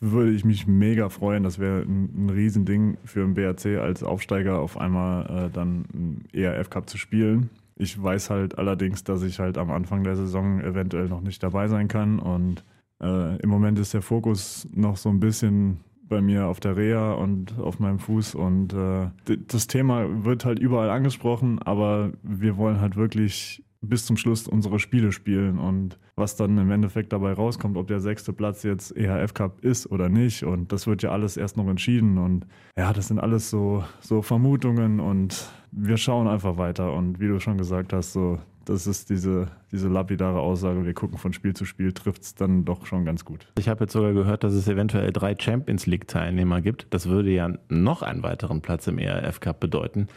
würde 0.00 0.32
ich 0.32 0.44
mich 0.44 0.66
mega 0.66 1.08
freuen. 1.08 1.42
Das 1.42 1.58
wäre 1.58 1.82
ein, 1.82 2.26
ein 2.26 2.30
Riesending 2.30 2.98
für 3.04 3.20
den 3.20 3.34
BRC 3.34 3.80
als 3.80 4.02
Aufsteiger 4.02 4.60
auf 4.60 4.78
einmal 4.78 5.46
äh, 5.46 5.50
dann 5.50 5.84
im 5.92 6.22
ERF 6.32 6.70
Cup 6.70 6.88
zu 6.88 6.98
spielen. 6.98 7.50
Ich 7.76 8.00
weiß 8.00 8.30
halt 8.30 8.58
allerdings, 8.58 9.02
dass 9.02 9.22
ich 9.22 9.40
halt 9.40 9.58
am 9.58 9.70
Anfang 9.70 10.04
der 10.04 10.14
Saison 10.14 10.60
eventuell 10.60 11.08
noch 11.08 11.22
nicht 11.22 11.42
dabei 11.42 11.66
sein 11.66 11.88
kann 11.88 12.20
und 12.20 12.62
äh, 13.04 13.36
im 13.36 13.50
Moment 13.50 13.78
ist 13.78 13.94
der 13.94 14.02
Fokus 14.02 14.66
noch 14.72 14.96
so 14.96 15.10
ein 15.10 15.20
bisschen 15.20 15.80
bei 16.08 16.20
mir 16.20 16.46
auf 16.46 16.60
der 16.60 16.76
Reha 16.76 17.12
und 17.12 17.58
auf 17.58 17.78
meinem 17.78 17.98
Fuß 17.98 18.34
und 18.34 18.72
äh, 18.72 19.08
das 19.48 19.66
Thema 19.66 20.24
wird 20.24 20.44
halt 20.44 20.58
überall 20.58 20.90
angesprochen, 20.90 21.60
aber 21.60 22.12
wir 22.22 22.56
wollen 22.56 22.80
halt 22.80 22.96
wirklich 22.96 23.62
bis 23.80 24.06
zum 24.06 24.16
Schluss 24.16 24.48
unsere 24.48 24.78
Spiele 24.78 25.12
spielen 25.12 25.58
und 25.58 25.98
was 26.16 26.36
dann 26.36 26.56
im 26.58 26.70
Endeffekt 26.70 27.12
dabei 27.12 27.32
rauskommt, 27.32 27.76
ob 27.76 27.86
der 27.88 28.00
sechste 28.00 28.32
Platz 28.32 28.62
jetzt 28.62 28.96
EHF 28.96 29.34
Cup 29.34 29.64
ist 29.64 29.90
oder 29.90 30.08
nicht 30.08 30.44
und 30.44 30.72
das 30.72 30.86
wird 30.86 31.02
ja 31.02 31.10
alles 31.10 31.36
erst 31.36 31.56
noch 31.56 31.68
entschieden 31.68 32.18
und 32.18 32.46
ja, 32.76 32.92
das 32.92 33.08
sind 33.08 33.18
alles 33.18 33.50
so, 33.50 33.84
so 34.00 34.22
Vermutungen 34.22 35.00
und 35.00 35.50
wir 35.70 35.96
schauen 35.96 36.28
einfach 36.28 36.56
weiter 36.56 36.94
und 36.94 37.20
wie 37.20 37.28
du 37.28 37.40
schon 37.40 37.58
gesagt 37.58 37.92
hast, 37.92 38.12
so 38.12 38.38
das 38.64 38.86
ist 38.86 39.10
diese, 39.10 39.48
diese 39.72 39.88
lapidare 39.88 40.40
Aussage, 40.40 40.84
wir 40.84 40.94
gucken 40.94 41.18
von 41.18 41.32
Spiel 41.32 41.54
zu 41.54 41.64
Spiel, 41.64 41.92
trifft 41.92 42.22
es 42.22 42.34
dann 42.34 42.64
doch 42.64 42.86
schon 42.86 43.04
ganz 43.04 43.24
gut. 43.24 43.46
Ich 43.58 43.68
habe 43.68 43.84
jetzt 43.84 43.92
sogar 43.92 44.12
gehört, 44.12 44.44
dass 44.44 44.52
es 44.52 44.68
eventuell 44.68 45.12
drei 45.12 45.34
Champions 45.38 45.86
League-Teilnehmer 45.86 46.60
gibt. 46.60 46.86
Das 46.90 47.08
würde 47.08 47.30
ja 47.30 47.50
noch 47.68 48.02
einen 48.02 48.22
weiteren 48.22 48.60
Platz 48.60 48.86
im 48.86 48.98
ERF 48.98 49.40
Cup 49.40 49.60
bedeuten. 49.60 50.08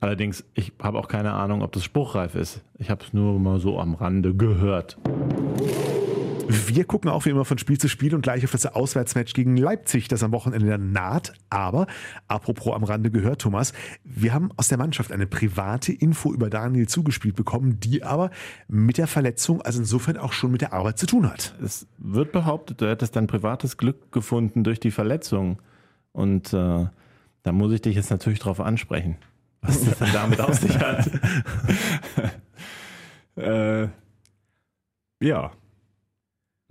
Allerdings, 0.00 0.44
ich 0.54 0.72
habe 0.82 0.98
auch 0.98 1.06
keine 1.06 1.32
Ahnung, 1.32 1.62
ob 1.62 1.70
das 1.72 1.84
spruchreif 1.84 2.34
ist. 2.34 2.60
Ich 2.78 2.90
habe 2.90 3.04
es 3.04 3.12
nur 3.12 3.38
mal 3.38 3.60
so 3.60 3.78
am 3.78 3.94
Rande 3.94 4.34
gehört. 4.34 4.98
Wir 6.52 6.84
gucken 6.84 7.10
auch 7.10 7.24
wie 7.24 7.30
immer 7.30 7.44
von 7.44 7.58
Spiel 7.58 7.78
zu 7.78 7.88
Spiel 7.88 8.14
und 8.14 8.22
gleich 8.22 8.44
auf 8.44 8.52
das 8.52 8.66
Auswärtsmatch 8.66 9.32
gegen 9.32 9.56
Leipzig, 9.56 10.08
das 10.08 10.22
am 10.22 10.32
Wochenende 10.32 10.78
naht. 10.78 11.32
Aber 11.50 11.86
apropos 12.28 12.74
am 12.74 12.84
Rande 12.84 13.10
gehört, 13.10 13.40
Thomas, 13.40 13.72
wir 14.04 14.34
haben 14.34 14.50
aus 14.56 14.68
der 14.68 14.78
Mannschaft 14.78 15.12
eine 15.12 15.26
private 15.26 15.92
Info 15.92 16.32
über 16.32 16.50
Daniel 16.50 16.86
zugespielt 16.86 17.36
bekommen, 17.36 17.80
die 17.80 18.02
aber 18.02 18.30
mit 18.68 18.98
der 18.98 19.06
Verletzung, 19.06 19.62
also 19.62 19.80
insofern 19.80 20.16
auch 20.16 20.32
schon 20.32 20.52
mit 20.52 20.60
der 20.60 20.72
Arbeit 20.72 20.98
zu 20.98 21.06
tun 21.06 21.30
hat. 21.30 21.54
Es 21.62 21.86
wird 21.98 22.32
behauptet, 22.32 22.80
du 22.80 22.88
hättest 22.88 23.16
dein 23.16 23.26
privates 23.26 23.76
Glück 23.76 24.12
gefunden 24.12 24.64
durch 24.64 24.80
die 24.80 24.90
Verletzung. 24.90 25.60
Und 26.12 26.52
äh, 26.52 26.86
da 27.42 27.52
muss 27.52 27.72
ich 27.72 27.82
dich 27.82 27.96
jetzt 27.96 28.10
natürlich 28.10 28.38
drauf 28.38 28.60
ansprechen 28.60 29.16
was 29.62 29.84
das 29.84 29.98
dann 29.98 30.12
damit 30.12 30.40
auf 30.40 30.54
sich 30.54 30.76
hat. 30.78 31.08
äh, 33.36 33.88
ja. 35.20 35.52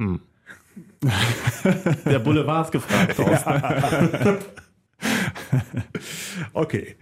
Hm. 0.01 0.19
Der 2.05 2.19
Boulevard 2.19 2.65
ist 2.65 2.71
gefragt, 2.71 3.17
Ja. 3.19 4.37
okay. 6.53 6.95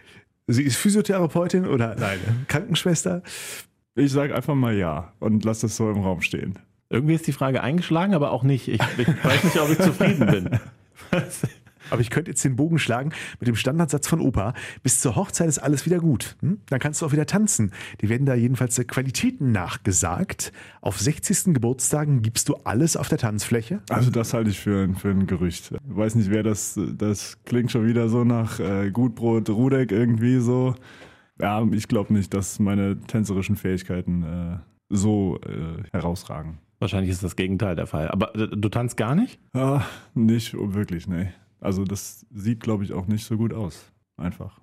Sie 0.48 0.64
ist 0.64 0.78
Physiotherapeutin 0.78 1.68
oder 1.68 1.96
nein, 1.96 2.20
Krankenschwester? 2.48 3.22
Ich 3.96 4.12
sage 4.12 4.36
einfach 4.36 4.56
mal 4.56 4.76
ja 4.76 5.14
und 5.20 5.46
lass 5.46 5.60
das 5.60 5.76
so 5.76 5.90
im 5.92 6.00
Raum 6.00 6.22
stehen. 6.22 6.58
Irgendwie 6.90 7.14
ist 7.14 7.28
die 7.28 7.34
Frage 7.34 7.62
eingeschlagen, 7.62 8.16
aber 8.16 8.32
auch 8.32 8.42
nicht. 8.44 8.68
Ich, 8.68 8.82
ich 8.98 9.24
weiß 9.24 9.44
nicht, 9.44 9.60
ob 9.60 9.70
ich 9.70 9.78
zufrieden 9.80 10.26
bin. 10.26 10.60
Aber 11.90 12.02
ich 12.02 12.10
könnte 12.10 12.32
jetzt 12.32 12.44
den 12.44 12.56
Bogen 12.56 12.80
schlagen 12.80 13.12
mit 13.40 13.48
dem 13.48 13.56
Standardsatz 13.56 14.08
von 14.08 14.20
Opa. 14.22 14.54
Bis 14.84 15.00
zur 15.00 15.16
Hochzeit 15.16 15.48
ist 15.48 15.60
alles 15.60 15.86
wieder 15.86 16.00
gut. 16.00 16.38
Hm? 16.42 16.60
Dann 16.68 16.80
kannst 16.80 17.02
du 17.02 17.06
auch 17.06 17.12
wieder 17.12 17.26
tanzen. 17.26 17.72
Die 18.02 18.10
werden 18.10 18.26
da 18.26 18.36
jedenfalls 18.36 18.76
der 18.76 18.86
Qualitäten 18.86 19.52
nachgesagt. 19.52 20.52
Auf 20.82 21.00
60. 21.00 21.54
Geburtstagen 21.54 22.22
gibst 22.22 22.50
du 22.50 22.56
alles 22.64 22.98
auf 22.98 23.10
der 23.10 23.18
Tanzfläche? 23.18 23.82
Also 23.90 24.12
das 24.12 24.34
halte 24.34 24.50
ich 24.50 24.60
für, 24.60 24.88
für 24.96 25.10
ein 25.10 25.28
Gerücht. 25.28 25.72
Ich 25.72 25.96
weiß 25.96 26.16
nicht, 26.16 26.30
wer 26.30 26.44
das, 26.44 26.80
das 26.98 27.38
klingt 27.46 27.72
schon 27.72 27.88
wieder 27.88 28.10
so 28.10 28.24
nach 28.24 28.60
äh, 28.60 28.92
Gutbrot 28.92 29.50
Rudek 29.50 29.92
irgendwie 29.92 30.40
so. 30.40 30.76
Ja, 31.42 31.66
ich 31.72 31.88
glaube 31.88 32.14
nicht, 32.14 32.34
dass 32.34 32.60
meine 32.60 33.00
tänzerischen 33.00 33.56
Fähigkeiten 33.56 34.24
äh, 34.24 34.58
so 34.90 35.40
äh, 35.46 35.84
herausragen. 35.92 36.60
Wahrscheinlich 36.80 37.12
ist 37.12 37.24
das 37.24 37.36
Gegenteil 37.36 37.76
der 37.76 37.88
Fall. 37.88 38.10
Aber 38.10 38.36
äh, 38.36 38.48
du 38.48 38.70
tanzt 38.70 38.98
gar 38.98 39.16
nicht? 39.16 39.40
Ah, 39.54 39.82
nicht 40.14 40.54
wirklich, 40.54 41.08
nee. 41.08 41.30
Also 41.62 41.84
das 41.84 42.26
sieht, 42.34 42.62
glaube 42.62 42.84
ich, 42.84 42.94
auch 42.94 43.08
nicht 43.08 43.26
so 43.26 43.38
gut 43.38 43.54
aus. 43.54 43.92
Einfach. 44.18 44.60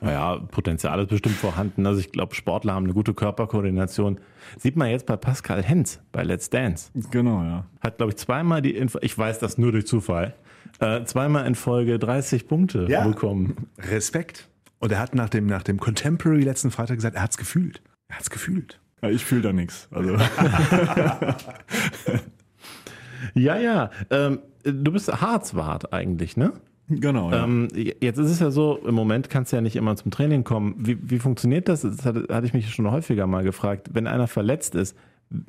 Naja, 0.00 0.36
Potenzial 0.50 1.00
ist 1.00 1.08
bestimmt 1.08 1.36
vorhanden. 1.36 1.86
Also 1.86 2.00
ich 2.00 2.12
glaube, 2.12 2.34
Sportler 2.34 2.74
haben 2.74 2.84
eine 2.84 2.94
gute 2.94 3.14
Körperkoordination. 3.14 4.18
Sieht 4.58 4.76
man 4.76 4.90
jetzt 4.90 5.06
bei 5.06 5.16
Pascal 5.16 5.62
Hens 5.62 6.00
bei 6.12 6.22
Let's 6.22 6.50
Dance. 6.50 6.90
Genau, 7.10 7.42
ja. 7.42 7.66
Hat, 7.80 7.96
glaube 7.98 8.12
ich, 8.12 8.18
zweimal 8.18 8.62
die 8.62 8.76
Info, 8.76 8.98
ich 9.02 9.16
weiß 9.16 9.38
das 9.38 9.58
nur 9.58 9.72
durch 9.72 9.86
Zufall, 9.86 10.34
äh, 10.80 11.04
zweimal 11.04 11.46
in 11.46 11.54
Folge 11.54 11.98
30 11.98 12.46
Punkte 12.46 12.86
ja. 12.88 13.06
bekommen. 13.06 13.68
Respekt. 13.78 14.48
Und 14.78 14.92
er 14.92 14.98
hat 14.98 15.14
nach 15.14 15.30
dem, 15.30 15.46
nach 15.46 15.62
dem 15.62 15.80
Contemporary 15.80 16.42
letzten 16.42 16.70
Freitag 16.70 16.96
gesagt, 16.96 17.16
er 17.16 17.22
hat 17.22 17.30
es 17.30 17.38
gefühlt. 17.38 17.82
Er 18.08 18.16
hat 18.16 18.22
es 18.22 18.30
gefühlt. 18.30 18.78
Ja, 19.02 19.10
ich 19.10 19.24
fühle 19.24 19.42
da 19.42 19.52
nichts. 19.52 19.88
Also. 19.90 20.16
ja, 23.34 23.58
ja. 23.58 23.90
Ähm, 24.10 24.40
du 24.62 24.92
bist 24.92 25.12
Harzwart 25.20 25.92
eigentlich, 25.92 26.36
ne? 26.36 26.52
Genau. 26.88 27.30
Ja. 27.30 27.44
Ähm, 27.44 27.68
jetzt 27.74 28.18
ist 28.18 28.30
es 28.30 28.40
ja 28.40 28.50
so, 28.50 28.78
im 28.86 28.94
Moment 28.94 29.28
kannst 29.28 29.52
du 29.52 29.56
ja 29.56 29.62
nicht 29.62 29.76
immer 29.76 29.96
zum 29.96 30.10
Training 30.10 30.44
kommen. 30.44 30.76
Wie, 30.78 30.98
wie 31.02 31.18
funktioniert 31.18 31.68
das? 31.68 31.82
Das 31.82 32.04
hatte, 32.04 32.26
hatte 32.30 32.46
ich 32.46 32.54
mich 32.54 32.72
schon 32.72 32.90
häufiger 32.90 33.26
mal 33.26 33.42
gefragt. 33.42 33.90
Wenn 33.92 34.06
einer 34.06 34.28
verletzt 34.28 34.74
ist, 34.74 34.96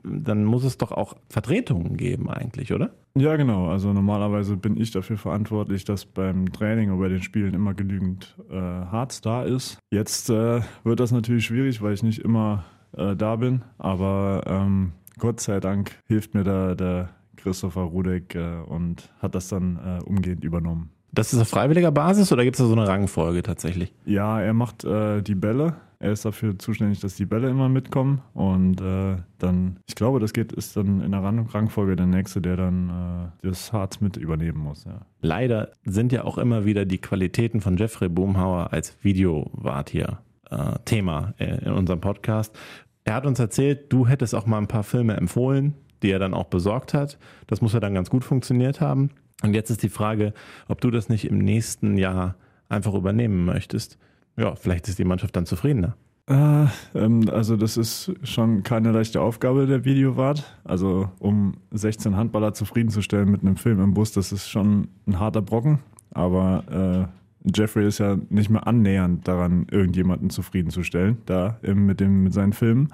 dann 0.04 0.44
muss 0.44 0.64
es 0.64 0.78
doch 0.78 0.92
auch 0.92 1.16
Vertretungen 1.30 1.98
geben 1.98 2.30
eigentlich, 2.30 2.74
oder? 2.74 2.92
Ja, 3.16 3.36
genau. 3.36 3.68
Also 3.68 3.94
normalerweise 3.94 4.58
bin 4.58 4.76
ich 4.76 4.90
dafür 4.92 5.18
verantwortlich, 5.18 5.86
dass 5.86 6.06
beim 6.06 6.52
Training 6.52 6.92
oder 6.92 7.02
bei 7.02 7.10
den 7.10 7.22
Spielen 7.22 7.54
immer 7.54 7.76
genügend 7.76 8.36
äh, 8.50 8.56
Harz 8.56 9.22
da 9.22 9.44
ist. 9.44 9.78
Jetzt 9.92 10.32
äh, 10.32 10.62
wird 10.84 11.00
das 11.00 11.12
natürlich 11.12 11.46
schwierig, 11.46 11.82
weil 11.84 11.94
ich 11.94 12.02
nicht 12.02 12.20
immer 12.20 12.66
äh, 12.96 13.16
da 13.16 13.36
bin, 13.36 13.62
aber 13.78 14.42
ähm, 14.48 14.94
Gott 15.20 15.40
sei 15.40 15.60
Dank 15.60 15.92
hilft 16.08 16.34
mir 16.34 16.44
da 16.44 16.74
der 16.74 17.10
Christopher 17.38 17.82
Rudek 17.82 18.36
äh, 18.36 18.60
und 18.68 19.10
hat 19.20 19.36
das 19.36 19.48
dann 19.48 19.78
äh, 19.78 20.04
umgehend 20.04 20.44
übernommen. 20.44 20.92
Das 21.12 21.34
ist 21.34 21.40
auf 21.40 21.48
freiwilliger 21.48 21.92
Basis 21.92 22.32
oder 22.32 22.44
gibt 22.44 22.56
es 22.56 22.60
da 22.60 22.68
so 22.68 22.74
eine 22.74 22.88
Rangfolge 22.88 23.42
tatsächlich? 23.42 23.94
Ja, 24.06 24.40
er 24.42 24.54
macht 24.54 24.84
äh, 24.84 25.22
die 25.22 25.36
Bälle. 25.36 25.76
Er 26.00 26.12
ist 26.12 26.26
dafür 26.26 26.60
zuständig, 26.60 27.00
dass 27.00 27.16
die 27.16 27.26
Bälle 27.26 27.50
immer 27.50 27.70
mitkommen. 27.70 28.22
Und 28.34 28.82
äh, 28.82 29.16
dann, 29.40 29.80
ich 29.88 29.96
glaube, 29.96 30.20
das 30.20 30.34
geht, 30.34 30.52
ist 30.52 30.78
dann 30.78 31.02
in 31.02 31.12
der 31.12 31.24
Rangfolge 31.24 31.96
der 31.96 32.06
Nächste, 32.06 32.40
der 32.40 32.56
dann 32.56 33.32
äh, 33.42 33.48
das 33.48 33.74
Harz 33.74 34.00
mit 34.00 34.16
übernehmen 34.18 34.60
muss. 34.60 34.84
Ja. 34.84 35.02
Leider 35.22 35.72
sind 35.86 36.12
ja 36.12 36.24
auch 36.24 36.38
immer 36.38 36.66
wieder 36.66 36.86
die 36.86 37.00
Qualitäten 37.00 37.62
von 37.62 37.78
Jeffrey 37.78 38.10
Boomhauer 38.10 38.72
als 38.72 38.96
Videowart 39.02 39.90
hier 39.90 40.20
äh, 40.52 40.74
Thema 40.86 41.34
in 41.40 41.72
unserem 41.72 42.00
Podcast. 42.00 42.56
Er 43.04 43.16
hat 43.16 43.26
uns 43.26 43.40
erzählt, 43.40 43.92
du 43.92 44.06
hättest 44.06 44.36
auch 44.36 44.46
mal 44.46 44.58
ein 44.58 44.68
paar 44.68 44.84
Filme 44.84 45.16
empfohlen, 45.16 45.74
die 46.04 46.12
er 46.12 46.20
dann 46.20 46.34
auch 46.34 46.46
besorgt 46.46 46.94
hat. 46.94 47.18
Das 47.48 47.62
muss 47.62 47.74
ja 47.74 47.80
dann 47.80 47.94
ganz 47.94 48.10
gut 48.10 48.24
funktioniert 48.24 48.82
haben. 48.82 49.12
Und 49.44 49.54
jetzt 49.54 49.70
ist 49.70 49.84
die 49.84 49.90
Frage, 49.90 50.34
ob 50.68 50.82
du 50.82 50.92
das 50.92 51.10
nicht 51.10 51.26
im 51.26 51.38
nächsten 51.38 51.98
Jahr 51.98 52.36
einfach 52.70 52.94
übernehmen 52.94 53.46
möchtest. 53.46 53.98
Ja, 54.36 54.56
vielleicht 54.56 54.88
ist 54.88 55.00
die 55.00 55.06
Mannschaft 55.06 55.36
dann 55.36 55.46
zufriedener. 55.46 55.96
Äh, 56.30 56.66
ähm, 56.94 57.30
also 57.32 57.56
das 57.56 57.78
ist 57.78 58.12
schon 58.24 58.64
keine 58.64 58.92
leichte 58.92 59.22
Aufgabe 59.22 59.66
der 59.66 59.86
Videowart. 59.86 60.44
Also 60.64 61.10
um 61.20 61.56
16 61.72 62.16
Handballer 62.16 62.54
zufriedenzustellen 62.54 63.32
mit 63.32 63.42
einem 63.42 63.58
Film 63.58 63.82
im 63.82 63.94
Bus, 63.94 64.12
das 64.12 64.32
ist 64.32 64.50
schon 64.50 64.90
ein 65.08 65.20
harter 65.20 65.42
Brocken. 65.42 65.80
Aber 66.12 67.08
äh, 67.46 67.50
Jeffrey 67.56 67.88
ist 67.88 68.00
ja 68.00 68.18
nicht 68.30 68.50
mehr 68.50 68.68
annähernd 68.68 69.28
daran, 69.28 69.68
irgendjemanden 69.72 70.30
zufriedenzustellen, 70.30 71.18
da 71.26 71.60
mit, 71.62 72.00
dem, 72.00 72.24
mit 72.24 72.34
seinen 72.34 72.54
Filmen. 72.54 72.90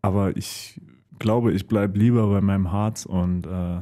Aber 0.00 0.36
ich 0.36 0.80
glaube, 1.18 1.52
ich 1.52 1.66
bleibe 1.66 1.98
lieber 1.98 2.28
bei 2.28 2.40
meinem 2.40 2.72
Harz 2.72 3.06
und 3.06 3.46
äh, 3.46 3.80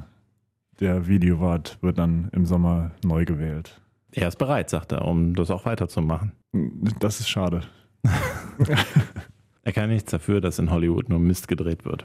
der 0.80 1.06
Videowart 1.06 1.78
wird 1.80 1.98
dann 1.98 2.28
im 2.32 2.46
Sommer 2.46 2.92
neu 3.04 3.24
gewählt. 3.24 3.80
Er 4.12 4.28
ist 4.28 4.38
bereit, 4.38 4.70
sagt 4.70 4.92
er, 4.92 5.04
um 5.04 5.34
das 5.34 5.50
auch 5.50 5.64
weiterzumachen. 5.64 6.32
Das 7.00 7.20
ist 7.20 7.28
schade. 7.28 7.62
er 9.62 9.72
kann 9.72 9.90
nichts 9.90 10.10
dafür, 10.10 10.40
dass 10.40 10.58
in 10.58 10.70
Hollywood 10.70 11.08
nur 11.08 11.18
Mist 11.18 11.48
gedreht 11.48 11.84
wird. 11.84 12.04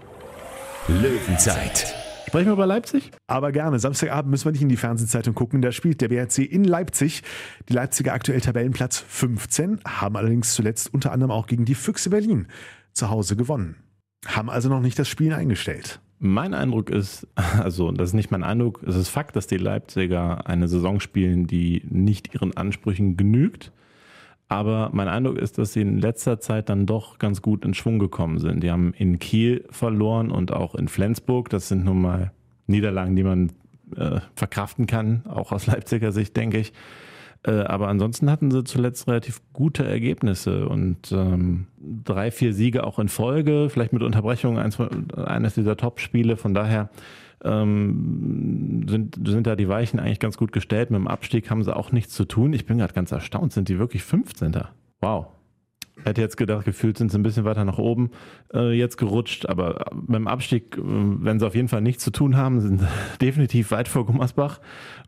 Löwenzeit. 0.87 1.95
Sprechen 2.27 2.47
wir 2.47 2.53
über 2.53 2.65
Leipzig? 2.65 3.11
Aber 3.27 3.51
gerne. 3.51 3.77
Samstagabend 3.77 4.31
müssen 4.31 4.45
wir 4.45 4.51
nicht 4.53 4.61
in 4.61 4.69
die 4.69 4.77
Fernsehzeitung 4.77 5.35
gucken. 5.35 5.61
Da 5.61 5.71
spielt 5.71 6.01
der 6.01 6.07
BRC 6.07 6.39
in 6.39 6.63
Leipzig. 6.63 7.23
Die 7.67 7.73
Leipziger 7.73 8.13
aktuell 8.13 8.39
Tabellenplatz 8.41 8.99
15, 8.99 9.81
haben 9.85 10.15
allerdings 10.15 10.53
zuletzt 10.53 10.93
unter 10.93 11.11
anderem 11.11 11.31
auch 11.31 11.45
gegen 11.45 11.65
die 11.65 11.75
Füchse 11.75 12.09
Berlin 12.09 12.47
zu 12.93 13.09
Hause 13.09 13.35
gewonnen. 13.35 13.75
Haben 14.25 14.49
also 14.49 14.69
noch 14.69 14.81
nicht 14.81 14.99
das 14.99 15.07
Spiel 15.07 15.33
eingestellt. 15.33 15.99
Mein 16.19 16.53
Eindruck 16.53 16.89
ist, 16.89 17.27
also 17.35 17.91
das 17.91 18.09
ist 18.09 18.13
nicht 18.13 18.31
mein 18.31 18.43
Eindruck, 18.43 18.83
es 18.85 18.95
ist 18.95 19.09
Fakt, 19.09 19.35
dass 19.35 19.47
die 19.47 19.57
Leipziger 19.57 20.47
eine 20.47 20.67
Saison 20.67 20.99
spielen, 20.99 21.47
die 21.47 21.83
nicht 21.89 22.33
ihren 22.33 22.55
Ansprüchen 22.55 23.17
genügt. 23.17 23.71
Aber 24.47 24.89
mein 24.91 25.07
Eindruck 25.07 25.37
ist, 25.37 25.57
dass 25.57 25.71
sie 25.71 25.81
in 25.81 25.99
letzter 25.99 26.41
Zeit 26.41 26.67
dann 26.67 26.85
doch 26.85 27.19
ganz 27.19 27.41
gut 27.41 27.63
in 27.63 27.73
Schwung 27.73 27.99
gekommen 27.99 28.37
sind. 28.37 28.61
Die 28.61 28.69
haben 28.69 28.93
in 28.93 29.17
Kiel 29.17 29.65
verloren 29.69 30.29
und 30.29 30.51
auch 30.51 30.75
in 30.75 30.89
Flensburg. 30.89 31.49
Das 31.49 31.69
sind 31.69 31.85
nun 31.85 32.01
mal 32.01 32.31
Niederlagen, 32.67 33.15
die 33.15 33.23
man 33.23 33.53
äh, 33.95 34.19
verkraften 34.35 34.87
kann, 34.87 35.23
auch 35.25 35.53
aus 35.53 35.67
Leipziger 35.67 36.11
Sicht, 36.11 36.35
denke 36.35 36.57
ich. 36.57 36.73
Äh, 37.43 37.51
aber 37.61 37.87
ansonsten 37.87 38.29
hatten 38.29 38.51
sie 38.51 38.63
zuletzt 38.63 39.07
relativ 39.07 39.41
gute 39.53 39.83
Ergebnisse 39.83 40.67
und 40.69 41.11
ähm, 41.11 41.67
drei, 42.03 42.29
vier 42.29 42.53
Siege 42.53 42.85
auch 42.85 42.99
in 42.99 43.09
Folge, 43.09 43.69
vielleicht 43.69 43.93
mit 43.93 44.03
Unterbrechung 44.03 44.59
eins, 44.59 44.79
eines 44.79 45.55
dieser 45.55 45.75
Top-Spiele. 45.75 46.37
Von 46.37 46.53
daher 46.53 46.89
ähm, 47.43 48.85
sind, 48.87 49.27
sind 49.27 49.47
da 49.47 49.55
die 49.55 49.67
Weichen 49.67 49.99
eigentlich 49.99 50.19
ganz 50.19 50.37
gut 50.37 50.51
gestellt. 50.51 50.91
Mit 50.91 50.99
dem 50.99 51.07
Abstieg 51.07 51.49
haben 51.49 51.63
sie 51.63 51.75
auch 51.75 51.91
nichts 51.91 52.13
zu 52.13 52.25
tun. 52.25 52.53
Ich 52.53 52.65
bin 52.65 52.77
gerade 52.77 52.93
ganz 52.93 53.11
erstaunt. 53.11 53.53
Sind 53.53 53.69
die 53.69 53.79
wirklich 53.79 54.03
15. 54.03 54.55
Wow. 55.01 55.27
Hätte 56.03 56.21
jetzt 56.21 56.37
gedacht, 56.37 56.65
gefühlt 56.65 56.97
sind 56.97 57.11
sie 57.11 57.17
ein 57.17 57.23
bisschen 57.23 57.45
weiter 57.45 57.65
nach 57.65 57.77
oben 57.77 58.11
äh, 58.53 58.71
jetzt 58.71 58.97
gerutscht, 58.97 59.45
aber 59.45 59.85
beim 59.93 60.27
Abstieg, 60.27 60.77
äh, 60.77 60.81
wenn 60.81 61.39
sie 61.39 61.45
auf 61.45 61.55
jeden 61.55 61.67
Fall 61.67 61.81
nichts 61.81 62.03
zu 62.03 62.11
tun 62.11 62.37
haben, 62.37 62.61
sind 62.61 62.81
definitiv 63.21 63.71
weit 63.71 63.87
vor 63.87 64.05
Gummersbach. 64.05 64.59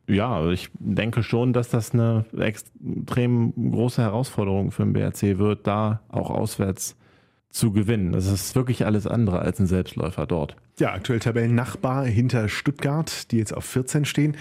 Ja, 0.08 0.50
ich 0.50 0.70
denke 0.80 1.24
schon, 1.24 1.54
dass 1.54 1.70
das 1.70 1.94
eine 1.94 2.26
extrem 2.38 3.54
große 3.72 4.02
Herausforderung 4.02 4.72
für 4.72 4.84
den 4.84 4.94
BRC 4.94 5.38
wird, 5.38 5.66
da 5.66 6.02
auch 6.10 6.30
auswärts 6.30 6.98
zu 7.50 7.72
gewinnen. 7.72 8.12
Das 8.12 8.26
ist 8.26 8.56
wirklich 8.56 8.86
alles 8.86 9.08
andere 9.08 9.40
als 9.40 9.60
ein 9.60 9.68
Selbstläufer 9.68 10.26
dort. 10.26 10.56
Ja, 10.80 10.92
aktuell 10.92 11.20
Tabellennachbar 11.20 12.06
hinter 12.06 12.50
Stuttgart, 12.50 13.32
die 13.32 13.38
jetzt 13.38 13.56
auf 13.56 13.64
14 13.64 14.06
stehen. 14.06 14.36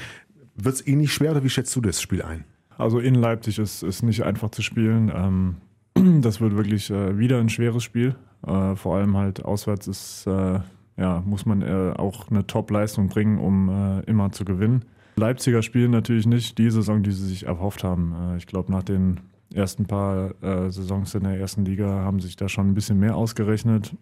Wird 0.56 0.74
es 0.74 0.86
ähnlich 0.86 1.12
schwer 1.12 1.32
oder 1.32 1.44
wie 1.44 1.50
schätzt 1.50 1.76
du 1.76 1.80
das 1.80 2.00
Spiel 2.00 2.22
ein? 2.22 2.44
Also 2.78 2.98
in 2.98 3.14
Leipzig 3.14 3.58
ist 3.58 3.82
es 3.82 4.02
nicht 4.02 4.24
einfach 4.24 4.50
zu 4.50 4.62
spielen. 4.62 5.12
Ähm 5.14 5.56
das 6.20 6.40
wird 6.40 6.57
wirklich 6.57 6.90
äh, 6.90 7.18
wieder 7.18 7.38
ein 7.38 7.48
schweres 7.48 7.83
Spiel. 7.83 8.16
Äh, 8.46 8.76
vor 8.76 8.96
allem 8.96 9.16
halt 9.16 9.44
auswärts 9.44 9.87
ist, 9.87 10.26
äh, 10.26 10.61
ja, 10.96 11.22
muss 11.24 11.46
man 11.46 11.62
äh, 11.62 11.94
auch 11.96 12.31
eine 12.31 12.46
Top-Leistung 12.46 13.09
bringen, 13.09 13.38
um 13.38 13.68
äh, 13.68 14.00
immer 14.00 14.33
zu 14.33 14.44
gewinnen. 14.44 14.85
Leipziger 15.16 15.62
spielen 15.62 15.90
natürlich 15.90 16.26
nicht 16.26 16.59
die 16.59 16.70
Saison, 16.70 17.02
die 17.02 17.12
sie 17.12 17.26
sich 17.26 17.46
erhofft 17.46 17.85
haben. 17.85 18.14
Äh, 18.14 18.37
ich 18.38 18.46
glaube, 18.46 18.72
nach 18.72 18.83
den 18.83 19.20
ersten 19.55 19.85
paar 19.85 20.35
Saisons 20.70 21.14
in 21.14 21.24
der 21.24 21.38
ersten 21.38 21.66
Liga 21.66 21.85
haben 21.85 22.20
sich 22.20 22.37
da 22.37 22.48
schon 22.48 22.68
ein 22.68 22.74
bisschen 22.74 22.98
mehr 22.98 23.16
ausgerechnet. 23.16 23.94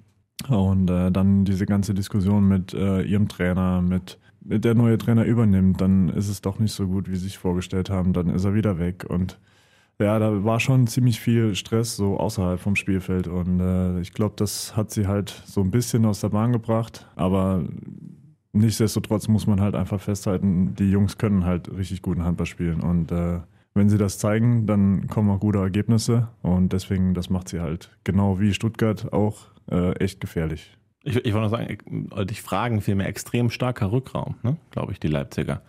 Und 0.49 0.87
dann 0.87 1.45
diese 1.45 1.67
ganze 1.67 1.93
Diskussion 1.93 2.47
mit 2.47 2.73
ihrem 2.73 3.27
Trainer, 3.27 3.83
mit 3.83 4.17
der 4.43 4.77
neue 4.77 4.97
Trainer 4.97 5.25
übernimmt, 5.25 5.81
dann 5.81 6.09
ist 6.11 6.29
es 6.29 6.41
doch 6.41 6.61
nicht 6.61 6.73
so 6.73 6.87
gut, 6.87 7.11
wie 7.11 7.17
sie 7.17 7.25
sich 7.25 7.39
vorgestellt 7.39 7.91
haben. 7.91 8.13
Dann 8.13 8.29
ist 8.29 8.45
er 8.45 8.55
wieder 8.55 8.79
weg 8.79 9.05
und 9.09 9.41
ja, 10.01 10.19
da 10.19 10.45
war 10.45 10.61
schon 10.61 10.87
ziemlich 10.87 11.21
viel 11.21 11.55
Stress 11.55 11.97
so 11.97 12.17
außerhalb 12.19 12.59
vom 12.59 12.77
Spielfeld 12.77 13.29
und 13.29 13.61
äh, 13.61 14.01
ich 14.01 14.13
glaube, 14.13 14.35
das 14.37 14.77
hat 14.77 14.91
sie 14.91 15.07
halt 15.07 15.43
so 15.47 15.61
ein 15.61 15.71
bisschen 15.71 16.05
aus 16.05 16.21
der 16.21 16.31
Bahn 16.31 16.53
gebracht, 16.53 17.07
aber 17.17 17.65
nichtsdestotrotz 18.53 19.29
muss 19.29 19.47
man 19.47 19.61
halt 19.61 19.75
einfach 19.75 20.01
festhalten, 20.01 20.75
die 20.75 20.91
Jungs 20.91 21.19
können 21.19 21.45
halt 21.45 21.71
richtig 21.77 22.03
guten 22.03 22.25
Handball 22.25 22.47
spielen 22.47 22.81
und 22.81 23.13
äh, 23.13 23.41
wenn 23.75 23.89
sie 23.89 23.99
das 23.99 24.19
zeigen, 24.19 24.67
dann 24.67 25.07
kommen 25.07 25.31
auch 25.31 25.39
gute 25.39 25.59
Ergebnisse 25.59 26.29
und 26.43 26.73
deswegen, 26.73 27.15
das 27.15 27.31
macht 27.31 27.49
sie 27.49 27.61
halt 27.61 27.91
genau 28.03 28.41
wie 28.41 28.53
Stuttgart 28.53 29.13
auch 29.13 29.49
äh, 29.71 29.93
echt 29.97 30.21
gefährlich. 30.21 30.77
Ich, 31.03 31.17
ich 31.17 31.33
wollte 31.33 31.51
noch 31.51 31.51
sagen, 31.51 32.27
dich 32.27 32.43
fragen, 32.43 32.81
vielmehr 32.81 33.07
extrem 33.07 33.49
starker 33.49 33.93
Rückraum, 33.93 34.37
ne? 34.43 34.57
glaube 34.71 34.93
ich, 34.93 35.01
die 35.01 35.09
Leipziger 35.09 35.63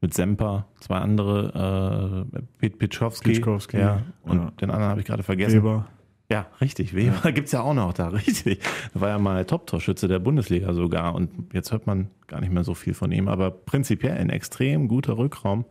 mit 0.00 0.14
Semper, 0.14 0.66
zwei 0.80 0.98
andere, 0.98 2.26
äh, 2.60 2.70
Pitschowski, 2.70 3.30
Pitschkowski 3.30 3.78
ja, 3.78 4.02
und 4.22 4.38
ja. 4.38 4.50
den 4.60 4.70
anderen 4.70 4.90
habe 4.90 5.00
ich 5.00 5.06
gerade 5.06 5.22
vergessen. 5.22 5.62
Weber. 5.62 5.86
Ja, 6.30 6.46
richtig, 6.60 6.94
Weber 6.94 7.20
ja. 7.24 7.30
gibt 7.30 7.46
es 7.46 7.52
ja 7.52 7.62
auch 7.62 7.74
noch 7.74 7.92
da, 7.92 8.08
richtig. 8.08 8.60
Da 8.92 9.00
war 9.00 9.08
ja 9.10 9.18
mal 9.18 9.44
Top-Torschütze 9.44 10.08
der 10.08 10.18
Bundesliga 10.18 10.74
sogar 10.74 11.14
und 11.14 11.52
jetzt 11.52 11.72
hört 11.72 11.86
man 11.86 12.10
gar 12.26 12.40
nicht 12.40 12.52
mehr 12.52 12.64
so 12.64 12.74
viel 12.74 12.94
von 12.94 13.12
ihm, 13.12 13.28
aber 13.28 13.50
prinzipiell 13.50 14.16
ein 14.16 14.30
extrem 14.30 14.88
guter 14.88 15.16
Rückraum. 15.18 15.64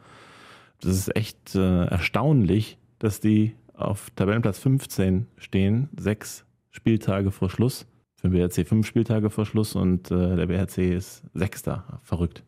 Das 0.81 0.91
ist 0.93 1.15
echt 1.15 1.55
äh, 1.55 1.85
erstaunlich, 1.85 2.77
dass 2.99 3.19
die 3.19 3.55
auf 3.73 4.09
Tabellenplatz 4.15 4.59
15 4.59 5.27
stehen, 5.37 5.89
sechs 5.97 6.45
Spieltage 6.71 7.31
vor 7.31 7.49
Schluss. 7.49 7.85
Für 8.15 8.29
den 8.29 8.33
BRC 8.33 8.67
fünf 8.67 8.87
Spieltage 8.87 9.29
vor 9.29 9.45
Schluss 9.45 9.75
und 9.75 10.09
äh, 10.09 10.35
der 10.35 10.45
BRC 10.47 10.77
ist 10.77 11.23
Sechster. 11.33 11.99
Verrückt. 12.03 12.43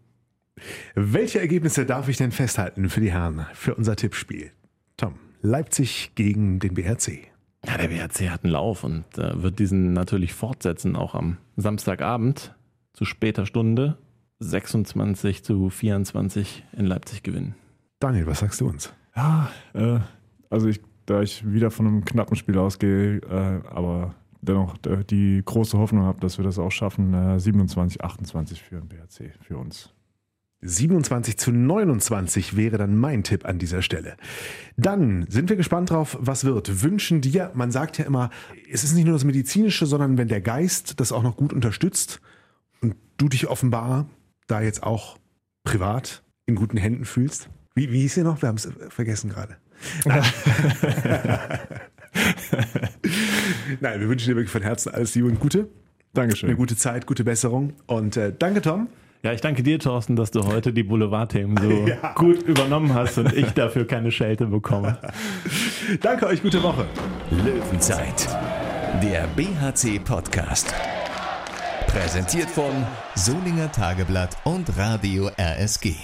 Welche 0.96 1.40
Ergebnisse 1.40 1.86
darf 1.86 2.10
ich 2.10 2.18
denn 2.18 2.32
festhalten 2.32 2.90
für 2.90 3.02
die 3.02 3.12
Herren, 3.12 3.46
für 3.54 3.76
unser 3.76 3.96
Tippspiel? 3.96 4.52
Tom, 4.98 5.16
Leipzig 5.42 6.12
gegen 6.16 6.60
den 6.60 6.74
BRC. 6.74 7.28
Ja, 7.66 7.78
der 7.78 7.88
BRC 7.88 8.30
hat 8.30 8.44
einen 8.44 8.54
Lauf 8.54 8.84
und 8.84 9.06
äh, 9.18 9.42
wird 9.42 9.60
diesen 9.60 9.94
natürlich 9.94 10.34
fortsetzen, 10.34 10.96
auch 10.96 11.16
am 11.16 11.38
Samstagabend 11.58 12.56
zu 12.94 13.06
später 13.06 13.46
Stunde 13.46 13.98
26 14.40 15.44
zu 15.44 15.70
24 15.70 16.64
in 16.78 16.86
Leipzig 16.86 17.24
gewinnen. 17.24 17.56
Daniel, 18.00 18.28
was 18.28 18.40
sagst 18.40 18.62
du 18.62 18.68
uns? 18.68 18.94
Ja, 19.16 19.52
äh, 19.74 20.00
also 20.50 20.68
ich, 20.68 20.82
da 21.06 21.22
ich 21.22 21.52
wieder 21.52 21.72
von 21.72 21.88
einem 21.88 22.06
knappen 22.06 22.36
Spiel 22.36 22.58
ausgehe, 22.58 23.18
äh, 23.18 23.68
aber 23.68 24.14
dennoch 24.42 24.76
äh, 24.86 25.04
die 25.04 25.42
große 25.44 25.78
Hoffnung 25.78 26.04
habe, 26.04 26.20
dass 26.20 26.38
wir 26.38 26.46
das 26.46 26.60
auch 26.60 26.72
schaffen, 26.72 27.40
27, 27.40 28.00
äh, 28.00 28.04
28 28.04 28.62
für 28.62 28.76
den 28.76 28.88
BRC, 28.88 29.34
für 29.42 29.58
uns. 29.58 29.94
27 30.62 31.38
zu 31.38 31.52
29 31.52 32.56
wäre 32.56 32.78
dann 32.78 32.96
mein 32.96 33.24
Tipp 33.24 33.46
an 33.46 33.60
dieser 33.60 33.82
Stelle. 33.82 34.18
Dann 34.76 35.26
sind 35.30 35.50
wir 35.50 35.56
gespannt 35.56 35.92
drauf, 35.92 36.18
was 36.20 36.46
wird. 36.46 36.82
Wünschen 36.82 37.22
dir, 37.22 37.52
man 37.54 37.72
sagt 37.72 38.00
ja 38.00 38.06
immer, 38.06 38.32
es 38.72 38.84
ist 38.84 38.94
nicht 38.94 39.06
nur 39.06 39.14
das 39.14 39.24
Medizinische, 39.24 39.86
sondern 39.86 40.18
wenn 40.18 40.28
der 40.28 40.42
Geist 40.42 41.00
das 41.00 41.12
auch 41.12 41.22
noch 41.22 41.38
gut 41.38 41.54
unterstützt 41.54 42.22
und 42.82 42.96
du 43.18 43.30
dich 43.30 43.48
offenbar 43.48 44.10
da 44.48 44.62
jetzt 44.62 44.82
auch 44.84 45.18
privat 45.64 46.24
in 46.46 46.56
guten 46.56 46.78
Händen 46.78 47.06
fühlst. 47.06 47.50
Wie, 47.76 47.92
wie 47.92 48.02
hieß 48.02 48.16
sie 48.16 48.24
noch? 48.24 48.42
Wir 48.42 48.50
haben 48.50 48.56
es 48.56 48.68
vergessen 48.90 49.30
gerade. 49.30 49.58
Nein, 53.80 54.00
wir 54.00 54.10
wünschen 54.10 54.30
dir 54.30 54.36
wirklich 54.36 54.50
von 54.50 54.64
Herzen 54.64 54.92
alles 54.92 55.14
Liebe 55.14 55.28
und 55.28 55.40
Gute. 55.40 55.70
Dankeschön. 56.14 56.50
Eine 56.50 56.58
gute 56.58 56.76
Zeit, 56.76 57.06
gute 57.06 57.24
Besserung. 57.24 57.74
Und 57.86 58.18
äh, 58.18 58.34
danke, 58.38 58.62
Tom. 58.62 58.88
Ja, 59.24 59.34
ich 59.34 59.42
danke 59.42 59.64
dir, 59.64 59.80
Thorsten, 59.80 60.16
dass 60.16 60.32
du 60.32 60.46
heute 60.46 60.74
die 60.74 60.84
Boulevardthemen 60.84 61.58
so 61.58 61.88
ja. 61.88 62.14
gut 62.14 62.44
übernommen 62.44 62.94
hast 62.94 63.18
und 63.18 63.34
ich 63.34 63.52
dafür 63.52 63.88
keine 63.88 64.12
Schelte 64.12 64.46
bekomme. 64.46 64.98
danke 66.02 66.28
euch, 66.28 66.42
gute 66.42 66.62
Woche. 66.62 66.86
Löwenzeit, 67.32 68.28
der 69.02 69.28
BHC-Podcast. 69.36 70.74
Präsentiert 71.88 72.50
von 72.50 72.86
Solinger 73.16 73.72
Tageblatt 73.72 74.38
und 74.44 74.78
Radio 74.78 75.30
RSG. 75.38 75.96